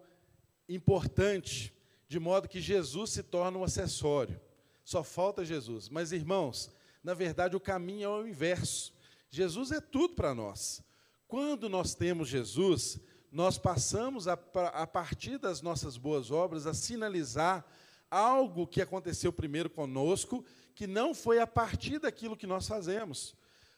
importante, 0.67 1.73
de 2.07 2.19
modo 2.19 2.47
que 2.47 2.61
Jesus 2.61 3.11
se 3.11 3.23
torna 3.23 3.57
um 3.57 3.63
acessório. 3.63 4.39
Só 4.83 5.03
falta 5.03 5.45
Jesus. 5.45 5.89
Mas, 5.89 6.11
irmãos, 6.11 6.71
na 7.03 7.13
verdade 7.13 7.55
o 7.55 7.59
caminho 7.59 8.05
é 8.05 8.09
o 8.09 8.27
inverso. 8.27 8.93
Jesus 9.29 9.71
é 9.71 9.81
tudo 9.81 10.13
para 10.13 10.33
nós. 10.33 10.83
Quando 11.27 11.67
nós 11.67 11.95
temos 11.95 12.29
Jesus, 12.29 12.99
nós 13.31 13.57
passamos, 13.57 14.27
a, 14.27 14.33
a 14.73 14.85
partir 14.85 15.37
das 15.37 15.61
nossas 15.61 15.97
boas 15.97 16.31
obras, 16.31 16.67
a 16.67 16.73
sinalizar 16.73 17.65
algo 18.13 18.67
que 18.67 18.81
aconteceu 18.81 19.33
primeiro 19.33 19.69
conosco, 19.69 20.45
que 20.75 20.85
não 20.85 21.13
foi 21.13 21.39
a 21.39 21.47
partir 21.47 21.99
daquilo 21.99 22.37
que 22.37 22.45
nós 22.45 22.67
fazemos. 22.67 23.35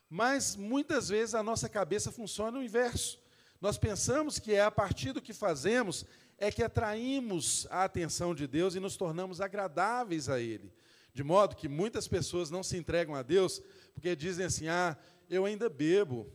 Mas 0.09 0.55
muitas 0.55 1.09
vezes 1.09 1.33
a 1.33 1.41
nossa 1.41 1.69
cabeça 1.69 2.11
funciona 2.11 2.59
o 2.59 2.63
inverso. 2.63 3.17
Nós 3.61 3.77
pensamos 3.77 4.37
que 4.37 4.53
é 4.53 4.61
a 4.61 4.69
partir 4.69 5.13
do 5.13 5.21
que 5.21 5.33
fazemos 5.33 6.05
é 6.37 6.51
que 6.51 6.61
atraímos 6.61 7.65
a 7.69 7.85
atenção 7.85 8.35
de 8.35 8.45
Deus 8.45 8.75
e 8.75 8.79
nos 8.79 8.97
tornamos 8.97 9.39
agradáveis 9.39 10.27
a 10.27 10.39
Ele. 10.39 10.71
De 11.13 11.23
modo 11.23 11.55
que 11.55 11.69
muitas 11.69 12.07
pessoas 12.07 12.51
não 12.51 12.61
se 12.61 12.75
entregam 12.75 13.15
a 13.15 13.21
Deus 13.21 13.61
porque 13.93 14.15
dizem 14.17 14.45
assim: 14.45 14.67
ah, 14.67 14.97
eu 15.29 15.45
ainda 15.45 15.69
bebo, 15.69 16.29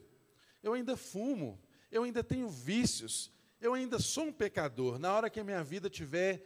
eu 0.63 0.73
ainda 0.73 0.97
fumo, 0.97 1.61
eu 1.93 2.03
ainda 2.03 2.25
tenho 2.25 2.49
vícios, 2.49 3.31
eu 3.61 3.75
ainda 3.75 3.99
sou 3.99 4.25
um 4.25 4.33
pecador. 4.33 4.99
Na 4.99 5.15
hora 5.15 5.29
que 5.29 5.39
a 5.39 5.45
minha 5.45 5.63
vida 5.63 5.89
estiver 5.89 6.43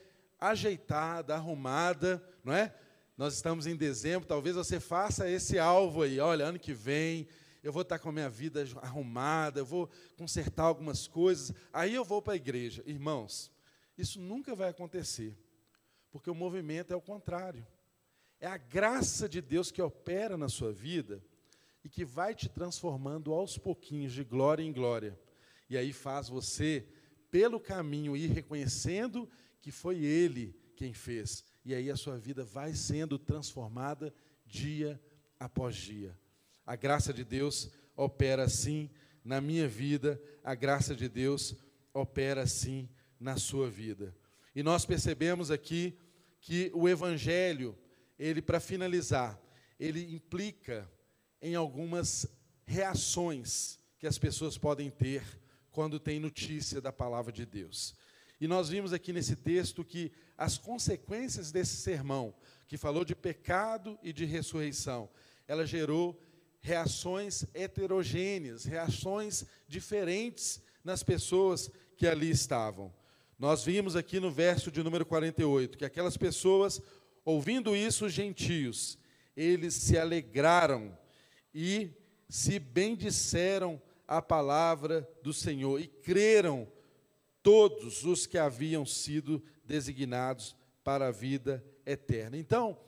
ajeitada, 0.51 1.35
arrumada, 1.35 2.23
não 2.43 2.53
é? 2.53 2.75
Nós 3.17 3.35
estamos 3.35 3.67
em 3.67 3.77
dezembro, 3.77 4.27
talvez 4.27 4.57
você 4.57 4.81
faça 4.81 5.31
esse 5.31 5.59
alvo 5.59 6.03
aí. 6.03 6.19
Olha, 6.19 6.47
ano 6.47 6.59
que 6.59 6.73
vem 6.73 7.29
eu 7.65 7.73
vou 7.73 7.81
estar 7.81 7.99
com 7.99 8.11
a 8.11 8.13
minha 8.13 8.29
vida 8.29 8.63
arrumada, 8.83 9.61
eu 9.61 9.65
vou 9.65 9.89
consertar 10.19 10.65
algumas 10.65 11.09
coisas, 11.09 11.51
aí 11.73 11.95
eu 11.95 12.05
vou 12.05 12.21
para 12.21 12.35
a 12.35 12.37
igreja. 12.37 12.83
Irmãos, 12.85 13.51
isso 13.97 14.21
nunca 14.21 14.55
vai 14.55 14.69
acontecer, 14.69 15.35
porque 16.13 16.29
o 16.29 16.35
movimento 16.35 16.93
é 16.93 16.97
o 16.97 17.01
contrário. 17.01 17.67
É 18.39 18.47
a 18.47 18.59
graça 18.59 19.27
de 19.27 19.41
Deus 19.41 19.71
que 19.71 19.81
opera 19.81 20.37
na 20.37 20.51
sua 20.51 20.73
vida 20.75 21.25
e 21.83 21.89
que 21.89 22.05
vai 22.05 22.35
te 22.35 22.51
transformando 22.51 23.33
aos 23.33 23.57
pouquinhos, 23.57 24.13
de 24.13 24.25
glória 24.25 24.63
em 24.63 24.73
glória. 24.73 25.19
E 25.71 25.79
aí 25.79 25.91
faz 25.91 26.29
você, 26.29 26.87
pelo 27.31 27.59
caminho, 27.59 28.15
ir 28.15 28.27
reconhecendo 28.27 29.27
que 29.65 29.73
foi 29.73 30.05
Ele 30.05 30.55
quem 30.77 30.93
fez. 30.93 31.43
E 31.65 31.75
aí 31.75 31.91
a 31.91 31.97
sua 31.97 32.19
vida 32.19 32.45
vai 32.45 32.75
sendo 32.75 33.19
transformada 33.19 34.15
dia 34.45 35.01
após 35.41 35.75
dia. 35.75 36.15
A 36.67 36.77
graça 36.77 37.15
de 37.15 37.25
Deus 37.25 37.71
opera 37.97 38.45
assim 38.45 38.91
na 39.25 39.41
minha 39.41 39.67
vida, 39.67 40.21
a 40.45 40.55
graça 40.55 40.95
de 40.95 41.09
Deus 41.09 41.57
opera 41.95 42.43
assim 42.43 42.91
na 43.19 43.39
sua 43.39 43.71
vida. 43.71 44.15
E 44.55 44.63
nós 44.63 44.85
percebemos 44.85 45.51
aqui 45.51 45.99
que 46.43 46.71
o 46.75 46.87
evangelho, 46.87 47.75
ele 48.19 48.43
para 48.43 48.61
finalizar, 48.61 49.41
ele 49.81 50.15
implica 50.15 50.87
em 51.41 51.55
algumas 51.55 52.27
reações 52.67 53.79
que 53.99 54.07
as 54.07 54.19
pessoas 54.19 54.59
podem 54.59 54.91
ter 54.91 55.25
quando 55.71 55.99
têm 55.99 56.21
notícia 56.21 56.83
da 56.83 56.93
palavra 56.93 57.33
de 57.33 57.47
Deus. 57.47 57.95
E 58.41 58.49
nós 58.49 58.69
vimos 58.69 58.93
aqui 58.93 59.13
nesse 59.13 59.37
texto 59.37 59.85
que 59.85 60.13
as 60.37 60.59
consequências 60.59 61.53
desse 61.53 61.77
sermão, 61.77 62.35
que 62.67 62.77
falou 62.77 63.05
de 63.05 63.15
pecado 63.15 63.99
e 64.03 64.13
de 64.13 64.25
ressurreição, 64.25 65.09
ela 65.47 65.67
gerou 65.67 66.21
reações 66.61 67.45
heterogêneas, 67.55 68.65
reações 68.65 69.45
diferentes 69.69 70.63
nas 70.83 71.03
pessoas 71.03 71.71
que 71.97 72.07
ali 72.07 72.31
estavam. 72.31 72.93
Nós 73.39 73.65
vimos 73.65 73.97
aqui 73.97 74.19
no 74.19 74.31
verso 74.31 74.71
de 74.71 74.83
número 74.83 75.05
48 75.05 75.79
que 75.79 75.85
aquelas 75.85 76.17
pessoas, 76.17 76.81
ouvindo 77.25 77.77
isso, 77.77 78.09
gentios, 78.09 78.99
eles 79.37 79.75
se 79.75 79.99
alegraram 79.99 80.97
e 81.55 81.91
se 82.29 82.59
bendisseram 82.59 83.81
a 84.07 84.21
palavra 84.23 85.09
do 85.23 85.33
Senhor 85.33 85.81
e 85.81 85.87
creram 85.87 86.67
todos 87.45 88.05
os 88.05 88.27
que 88.27 88.39
haviam 88.39 88.87
sido 88.87 89.45
designados 89.67 90.57
para 90.83 91.09
a 91.09 91.11
vida 91.11 91.63
eterna. 91.85 92.39
Então, 92.39 92.81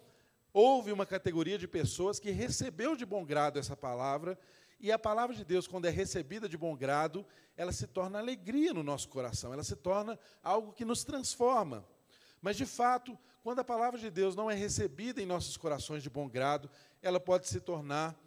houve 0.51 0.91
uma 0.91 1.05
categoria 1.05 1.59
de 1.59 1.69
pessoas 1.69 2.19
que 2.19 2.31
recebeu 2.31 2.97
de 2.97 3.05
bom 3.05 3.23
grado 3.23 3.59
essa 3.59 3.77
palavra, 3.77 4.39
e 4.81 4.91
a 4.91 4.99
palavra 4.99 5.37
de 5.37 5.45
Deus, 5.45 5.67
quando 5.67 5.85
é 5.85 5.91
recebida 5.91 6.49
de 6.49 6.57
bom 6.57 6.75
grado, 6.75 7.25
ela 7.55 7.71
se 7.71 7.87
torna 7.87 8.19
alegria 8.19 8.73
no 8.73 8.83
nosso 8.83 9.11
coração, 9.11 9.53
ela 9.53 9.63
se 9.63 9.77
torna 9.77 10.19
algo 10.43 10.73
que 10.73 10.87
nos 10.87 11.05
transforma. 11.05 11.87
Mas, 12.41 12.57
de 12.57 12.65
fato, 12.65 13.17
quando 13.43 13.59
a 13.59 13.65
palavra 13.65 14.01
de 14.01 14.11
Deus 14.11 14.35
não 14.35 14.51
é 14.51 14.55
recebida 14.55 15.21
em 15.21 15.27
nossos 15.27 15.59
corações 15.59 16.03
de 16.03 16.09
bom 16.09 16.29
grado, 16.29 16.71
ela 17.03 17.21
pode 17.21 17.47
se 17.47 17.61
tornar 17.61 18.19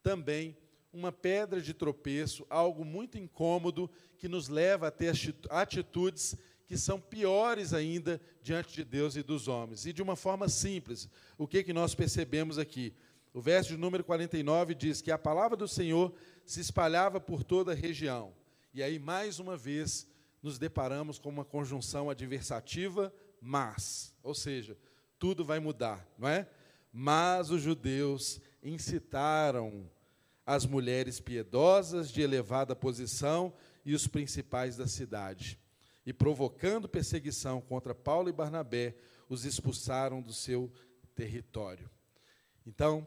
também 0.00 0.56
uma 0.92 1.10
pedra 1.10 1.60
de 1.60 1.72
tropeço, 1.72 2.46
algo 2.50 2.84
muito 2.84 3.16
incômodo 3.16 3.90
que 4.18 4.28
nos 4.28 4.48
leva 4.48 4.88
a 4.88 4.90
ter 4.90 5.14
atitudes 5.48 6.36
que 6.66 6.76
são 6.76 7.00
piores 7.00 7.72
ainda 7.72 8.20
diante 8.42 8.74
de 8.74 8.84
Deus 8.84 9.16
e 9.16 9.22
dos 9.22 9.48
homens. 9.48 9.84
E 9.86 9.92
de 9.92 10.02
uma 10.02 10.16
forma 10.16 10.48
simples, 10.48 11.08
o 11.36 11.46
que, 11.46 11.62
que 11.62 11.72
nós 11.72 11.94
percebemos 11.94 12.58
aqui? 12.58 12.94
O 13.34 13.40
verso 13.40 13.70
de 13.70 13.76
número 13.76 14.04
49 14.04 14.74
diz 14.74 15.00
que 15.00 15.10
a 15.10 15.18
palavra 15.18 15.56
do 15.56 15.66
Senhor 15.66 16.14
se 16.44 16.60
espalhava 16.60 17.20
por 17.20 17.42
toda 17.42 17.72
a 17.72 17.74
região. 17.74 18.34
E 18.74 18.82
aí, 18.82 18.98
mais 18.98 19.38
uma 19.38 19.56
vez, 19.56 20.06
nos 20.42 20.58
deparamos 20.58 21.18
com 21.18 21.28
uma 21.28 21.44
conjunção 21.44 22.10
adversativa, 22.10 23.12
mas, 23.40 24.14
ou 24.22 24.34
seja, 24.34 24.76
tudo 25.18 25.44
vai 25.44 25.60
mudar, 25.60 26.06
não 26.18 26.28
é? 26.28 26.48
Mas 26.92 27.50
os 27.50 27.62
judeus 27.62 28.40
incitaram 28.62 29.90
as 30.44 30.66
mulheres 30.66 31.20
piedosas 31.20 32.10
de 32.10 32.20
elevada 32.20 32.74
posição 32.74 33.52
e 33.84 33.94
os 33.94 34.06
principais 34.06 34.76
da 34.76 34.86
cidade 34.86 35.58
e 36.04 36.12
provocando 36.12 36.88
perseguição 36.88 37.60
contra 37.60 37.94
Paulo 37.94 38.28
e 38.28 38.32
Barnabé, 38.32 38.96
os 39.28 39.44
expulsaram 39.44 40.20
do 40.20 40.32
seu 40.32 40.70
território. 41.14 41.88
Então, 42.66 43.06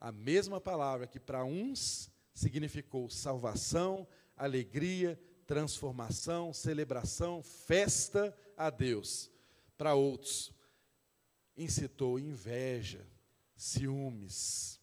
a 0.00 0.12
mesma 0.12 0.60
palavra 0.60 1.06
que 1.06 1.18
para 1.18 1.44
uns 1.44 2.10
significou 2.32 3.10
salvação, 3.10 4.06
alegria, 4.36 5.18
transformação, 5.46 6.52
celebração, 6.52 7.42
festa 7.42 8.36
a 8.56 8.70
Deus, 8.70 9.30
para 9.76 9.94
outros 9.94 10.54
incitou 11.56 12.18
inveja, 12.18 13.06
ciúmes, 13.56 14.78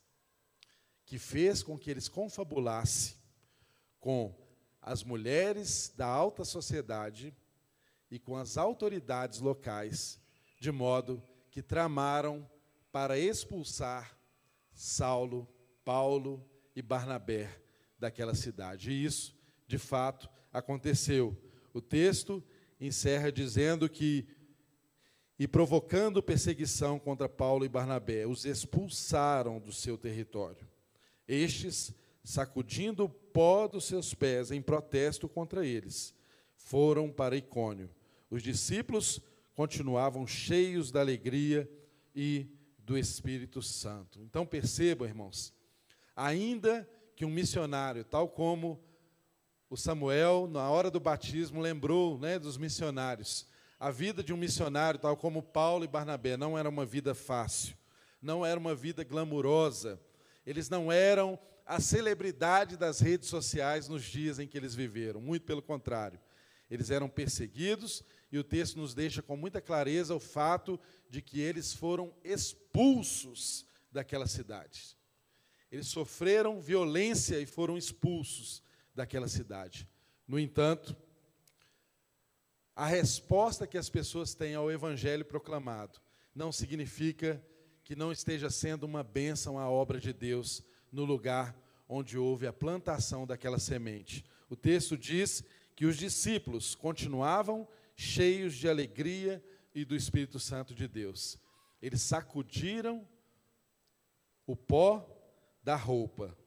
que 1.14 1.20
fez 1.20 1.62
com 1.62 1.78
que 1.78 1.92
eles 1.92 2.10
confabulassem 2.10 3.16
com 4.00 4.36
as 4.82 5.04
mulheres 5.04 5.94
da 5.96 6.08
alta 6.08 6.44
sociedade 6.44 7.32
e 8.10 8.18
com 8.18 8.36
as 8.36 8.58
autoridades 8.58 9.40
locais, 9.40 10.20
de 10.60 10.72
modo 10.72 11.22
que 11.52 11.62
tramaram 11.62 12.50
para 12.92 13.16
expulsar 13.16 14.18
Saulo, 14.74 15.48
Paulo 15.86 16.44
e 16.76 16.82
Barnabé 16.82 17.62
daquela 18.00 18.34
cidade. 18.34 18.90
E 18.90 19.06
isso, 19.06 19.38
de 19.68 19.78
fato, 19.78 20.28
aconteceu. 20.52 21.38
O 21.76 21.80
texto 21.80 22.44
encerra 22.80 23.32
dizendo 23.32 23.88
que 23.88 24.28
e 25.38 25.48
provocando 25.48 26.24
perseguição 26.24 26.98
contra 26.98 27.30
Paulo 27.30 27.66
e 27.66 27.70
Barnabé, 27.70 28.26
os 28.26 28.46
expulsaram 28.46 29.60
do 29.60 29.72
seu 29.72 29.96
território. 29.96 30.73
Estes, 31.28 31.94
sacudindo 32.24 33.06
o 33.06 33.10
pó 33.10 33.68
dos 33.68 33.86
seus 33.86 34.14
pés 34.14 34.52
em 34.52 34.62
protesto 34.62 35.28
contra 35.28 35.66
eles, 35.66 36.14
foram 36.56 37.12
para 37.12 37.36
Icônio 37.36 37.90
os 38.34 38.42
discípulos 38.42 39.22
continuavam 39.54 40.26
cheios 40.26 40.92
da 40.92 41.00
alegria 41.00 41.70
e 42.16 42.48
do 42.80 42.98
Espírito 42.98 43.62
Santo. 43.62 44.20
Então 44.24 44.44
percebam, 44.44 45.08
irmãos, 45.08 45.54
ainda 46.16 46.90
que 47.16 47.26
um 47.26 47.30
missionário, 47.30 48.04
tal 48.04 48.28
como 48.28 48.84
o 49.70 49.78
Samuel, 49.78 50.48
na 50.52 50.68
hora 50.68 50.90
do 50.90 51.00
batismo, 51.00 51.62
lembrou 51.62 52.18
né, 52.18 52.40
dos 52.40 52.58
missionários, 52.58 53.46
a 53.80 53.92
vida 53.92 54.24
de 54.24 54.34
um 54.34 54.38
missionário, 54.38 55.00
tal 55.00 55.16
como 55.16 55.44
Paulo 55.44 55.86
e 55.86 55.88
Barnabé, 55.88 56.36
não 56.36 56.58
era 56.58 56.68
uma 56.68 56.88
vida 56.88 57.14
fácil, 57.14 57.78
não 58.20 58.44
era 58.44 58.60
uma 58.60 58.74
vida 58.74 59.04
glamurosa, 59.04 60.02
eles 60.46 60.70
não 60.70 60.92
eram 60.92 61.40
a 61.66 61.80
celebridade 61.80 62.76
das 62.76 63.00
redes 63.00 63.30
sociais 63.30 63.88
nos 63.88 64.04
dias 64.04 64.40
em 64.40 64.48
que 64.48 64.58
eles 64.58 64.76
viveram, 64.76 65.22
muito 65.22 65.46
pelo 65.46 65.62
contrário. 65.62 66.20
Eles 66.70 66.90
eram 66.90 67.08
perseguidos, 67.08 68.04
e 68.32 68.38
o 68.38 68.44
texto 68.44 68.78
nos 68.78 68.94
deixa 68.94 69.22
com 69.22 69.38
muita 69.38 69.62
clareza 69.62 70.16
o 70.16 70.20
fato 70.20 70.80
de 71.10 71.22
que 71.22 71.40
eles 71.40 71.74
foram 71.74 72.14
expulsos 72.24 73.66
daquela 73.92 74.28
cidade. 74.28 74.98
Eles 75.72 75.88
sofreram 75.88 76.60
violência 76.60 77.40
e 77.40 77.46
foram 77.46 77.78
expulsos 77.78 78.62
daquela 78.94 79.28
cidade. 79.28 79.88
No 80.28 80.40
entanto, 80.40 80.96
a 82.76 82.88
resposta 82.88 83.68
que 83.68 83.78
as 83.78 83.90
pessoas 83.90 84.34
têm 84.34 84.56
ao 84.56 84.72
evangelho 84.72 85.24
proclamado 85.24 86.00
não 86.34 86.52
significa 86.52 87.44
que 87.84 87.96
não 87.96 88.12
esteja 88.12 88.50
sendo 88.50 88.84
uma 88.84 89.04
bênção 89.04 89.60
a 89.60 89.70
obra 89.70 90.00
de 90.00 90.14
Deus 90.14 90.64
no 90.92 91.04
lugar 91.04 91.56
onde 91.88 92.18
houve 92.18 92.48
a 92.48 92.54
plantação 92.54 93.28
daquela 93.28 93.60
semente. 93.60 94.24
O 94.50 94.56
texto 94.56 94.98
diz 94.98 95.44
que 95.76 95.86
os 95.86 95.98
discípulos 95.98 96.76
continuavam 96.76 97.68
cheios 97.96 98.56
de 98.56 98.70
alegria 98.70 99.44
e 99.76 99.84
do 99.84 99.96
Espírito 99.96 100.40
Santo 100.40 100.74
de 100.74 100.88
Deus. 100.88 101.38
Eles 101.82 102.02
sacudiram 102.02 103.08
o 104.46 104.56
pó 104.56 105.06
da 105.62 105.76
roupa, 105.76 106.38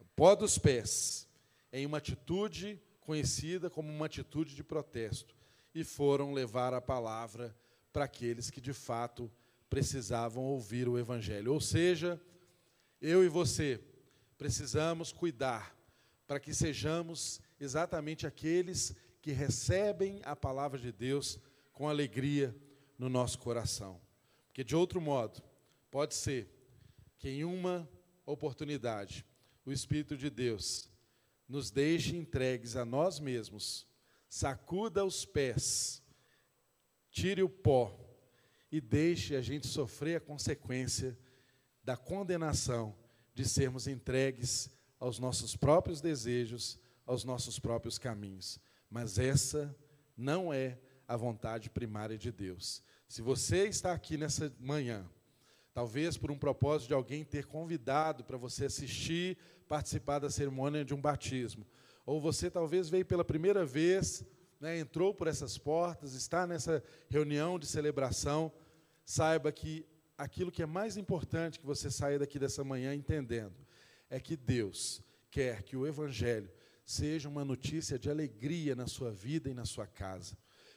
o 0.00 0.04
pó 0.16 0.34
dos 0.34 0.58
pés, 0.58 1.28
em 1.72 1.86
uma 1.86 1.98
atitude 1.98 2.80
conhecida 3.00 3.68
como 3.68 3.90
uma 3.90 4.06
atitude 4.06 4.54
de 4.54 4.62
protesto, 4.62 5.34
e 5.74 5.84
foram 5.84 6.32
levar 6.32 6.74
a 6.74 6.80
palavra 6.80 7.56
para 7.92 8.04
aqueles 8.04 8.50
que 8.50 8.60
de 8.60 8.72
fato 8.72 9.30
precisavam 9.70 10.42
ouvir 10.42 10.88
o 10.88 10.98
Evangelho. 10.98 11.54
Ou 11.54 11.60
seja, 11.60 12.20
eu 13.00 13.24
e 13.24 13.28
você 13.28 13.80
precisamos 14.36 15.12
cuidar 15.12 15.76
para 16.26 16.40
que 16.40 16.52
sejamos 16.52 17.40
exatamente 17.58 18.26
aqueles 18.26 18.94
que 19.22 19.30
recebem 19.30 20.20
a 20.24 20.34
palavra 20.34 20.78
de 20.78 20.90
Deus 20.90 21.38
com 21.72 21.88
alegria 21.88 22.54
no 22.98 23.08
nosso 23.08 23.38
coração. 23.38 24.00
Porque, 24.46 24.64
de 24.64 24.74
outro 24.74 25.00
modo, 25.00 25.40
pode 25.90 26.14
ser 26.14 26.48
que 27.16 27.28
em 27.28 27.44
uma 27.44 27.88
oportunidade 28.26 29.24
o 29.64 29.70
Espírito 29.70 30.16
de 30.16 30.28
Deus 30.28 30.90
nos 31.48 31.70
deixe 31.70 32.16
entregues 32.16 32.76
a 32.76 32.84
nós 32.84 33.20
mesmos, 33.20 33.86
sacuda 34.28 35.04
os 35.04 35.24
pés, 35.24 36.02
tire 37.10 37.42
o 37.42 37.48
pó 37.48 37.99
e 38.70 38.80
deixe 38.80 39.34
a 39.34 39.42
gente 39.42 39.66
sofrer 39.66 40.16
a 40.16 40.20
consequência 40.20 41.18
da 41.82 41.96
condenação 41.96 42.94
de 43.34 43.44
sermos 43.48 43.86
entregues 43.86 44.70
aos 44.98 45.18
nossos 45.18 45.56
próprios 45.56 46.00
desejos, 46.00 46.78
aos 47.06 47.24
nossos 47.24 47.58
próprios 47.58 47.98
caminhos. 47.98 48.60
Mas 48.88 49.18
essa 49.18 49.74
não 50.16 50.52
é 50.52 50.78
a 51.08 51.16
vontade 51.16 51.70
primária 51.70 52.16
de 52.16 52.30
Deus. 52.30 52.82
Se 53.08 53.22
você 53.22 53.66
está 53.66 53.92
aqui 53.92 54.16
nessa 54.16 54.54
manhã, 54.60 55.04
talvez 55.72 56.16
por 56.16 56.30
um 56.30 56.38
propósito 56.38 56.88
de 56.88 56.94
alguém 56.94 57.24
ter 57.24 57.46
convidado 57.46 58.22
para 58.22 58.36
você 58.36 58.66
assistir, 58.66 59.36
participar 59.68 60.18
da 60.18 60.30
cerimônia 60.30 60.84
de 60.84 60.94
um 60.94 61.00
batismo, 61.00 61.66
ou 62.06 62.20
você 62.20 62.50
talvez 62.50 62.88
veio 62.88 63.04
pela 63.04 63.24
primeira 63.24 63.64
vez, 63.64 64.24
né, 64.60 64.78
entrou 64.78 65.14
por 65.14 65.26
essas 65.26 65.56
portas, 65.56 66.12
está 66.12 66.46
nessa 66.46 66.84
reunião 67.08 67.58
de 67.58 67.66
celebração, 67.66 68.52
saiba 69.04 69.50
que 69.50 69.86
aquilo 70.18 70.52
que 70.52 70.62
é 70.62 70.66
mais 70.66 70.98
importante 70.98 71.58
que 71.58 71.64
você 71.64 71.90
saia 71.90 72.18
daqui 72.18 72.38
dessa 72.38 72.62
manhã 72.62 72.94
entendendo 72.94 73.56
é 74.10 74.20
que 74.20 74.36
Deus 74.36 75.02
quer 75.30 75.62
que 75.62 75.76
o 75.76 75.86
Evangelho 75.86 76.50
seja 76.84 77.28
uma 77.28 77.44
notícia 77.44 77.98
de 77.98 78.10
alegria 78.10 78.76
na 78.76 78.86
sua 78.86 79.10
vida 79.10 79.48
e 79.48 79.54
na 79.54 79.64
sua 79.64 79.86
casa. 79.86 80.36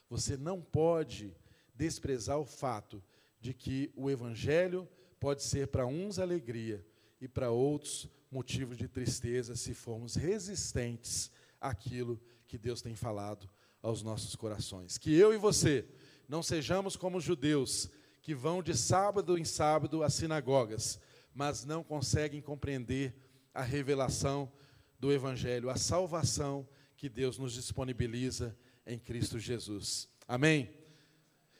Você 0.09 0.37
não 0.37 0.61
pode 0.61 1.35
desprezar 1.75 2.37
o 2.37 2.45
fato 2.45 3.03
de 3.41 3.53
que 3.53 3.91
o 3.95 4.09
Evangelho 4.09 4.87
pode 5.19 5.43
ser 5.43 5.67
para 5.67 5.85
uns 5.85 6.19
alegria 6.19 6.85
e 7.19 7.27
para 7.27 7.49
outros 7.49 8.07
motivo 8.31 8.75
de 8.75 8.87
tristeza 8.87 9.55
se 9.55 9.73
formos 9.73 10.15
resistentes 10.15 11.29
àquilo 11.59 12.21
que 12.47 12.57
Deus 12.57 12.81
tem 12.81 12.95
falado 12.95 13.49
aos 13.83 14.01
nossos 14.01 14.35
corações. 14.35 14.97
Que 14.97 15.13
eu 15.13 15.33
e 15.33 15.37
você 15.37 15.85
não 16.27 16.41
sejamos 16.41 16.95
como 16.95 17.17
os 17.17 17.23
judeus 17.23 17.89
que 18.21 18.33
vão 18.33 18.63
de 18.63 18.73
sábado 18.75 19.37
em 19.37 19.43
sábado 19.43 20.01
às 20.01 20.13
sinagogas, 20.13 20.99
mas 21.35 21.65
não 21.65 21.83
conseguem 21.83 22.41
compreender 22.41 23.13
a 23.53 23.61
revelação 23.61 24.51
do 24.97 25.11
Evangelho, 25.11 25.69
a 25.69 25.75
salvação 25.75 26.67
que 26.95 27.09
Deus 27.09 27.37
nos 27.37 27.53
disponibiliza 27.53 28.57
em 28.87 28.97
Cristo 28.97 29.37
Jesus. 29.37 30.09
Amém? 30.25 30.82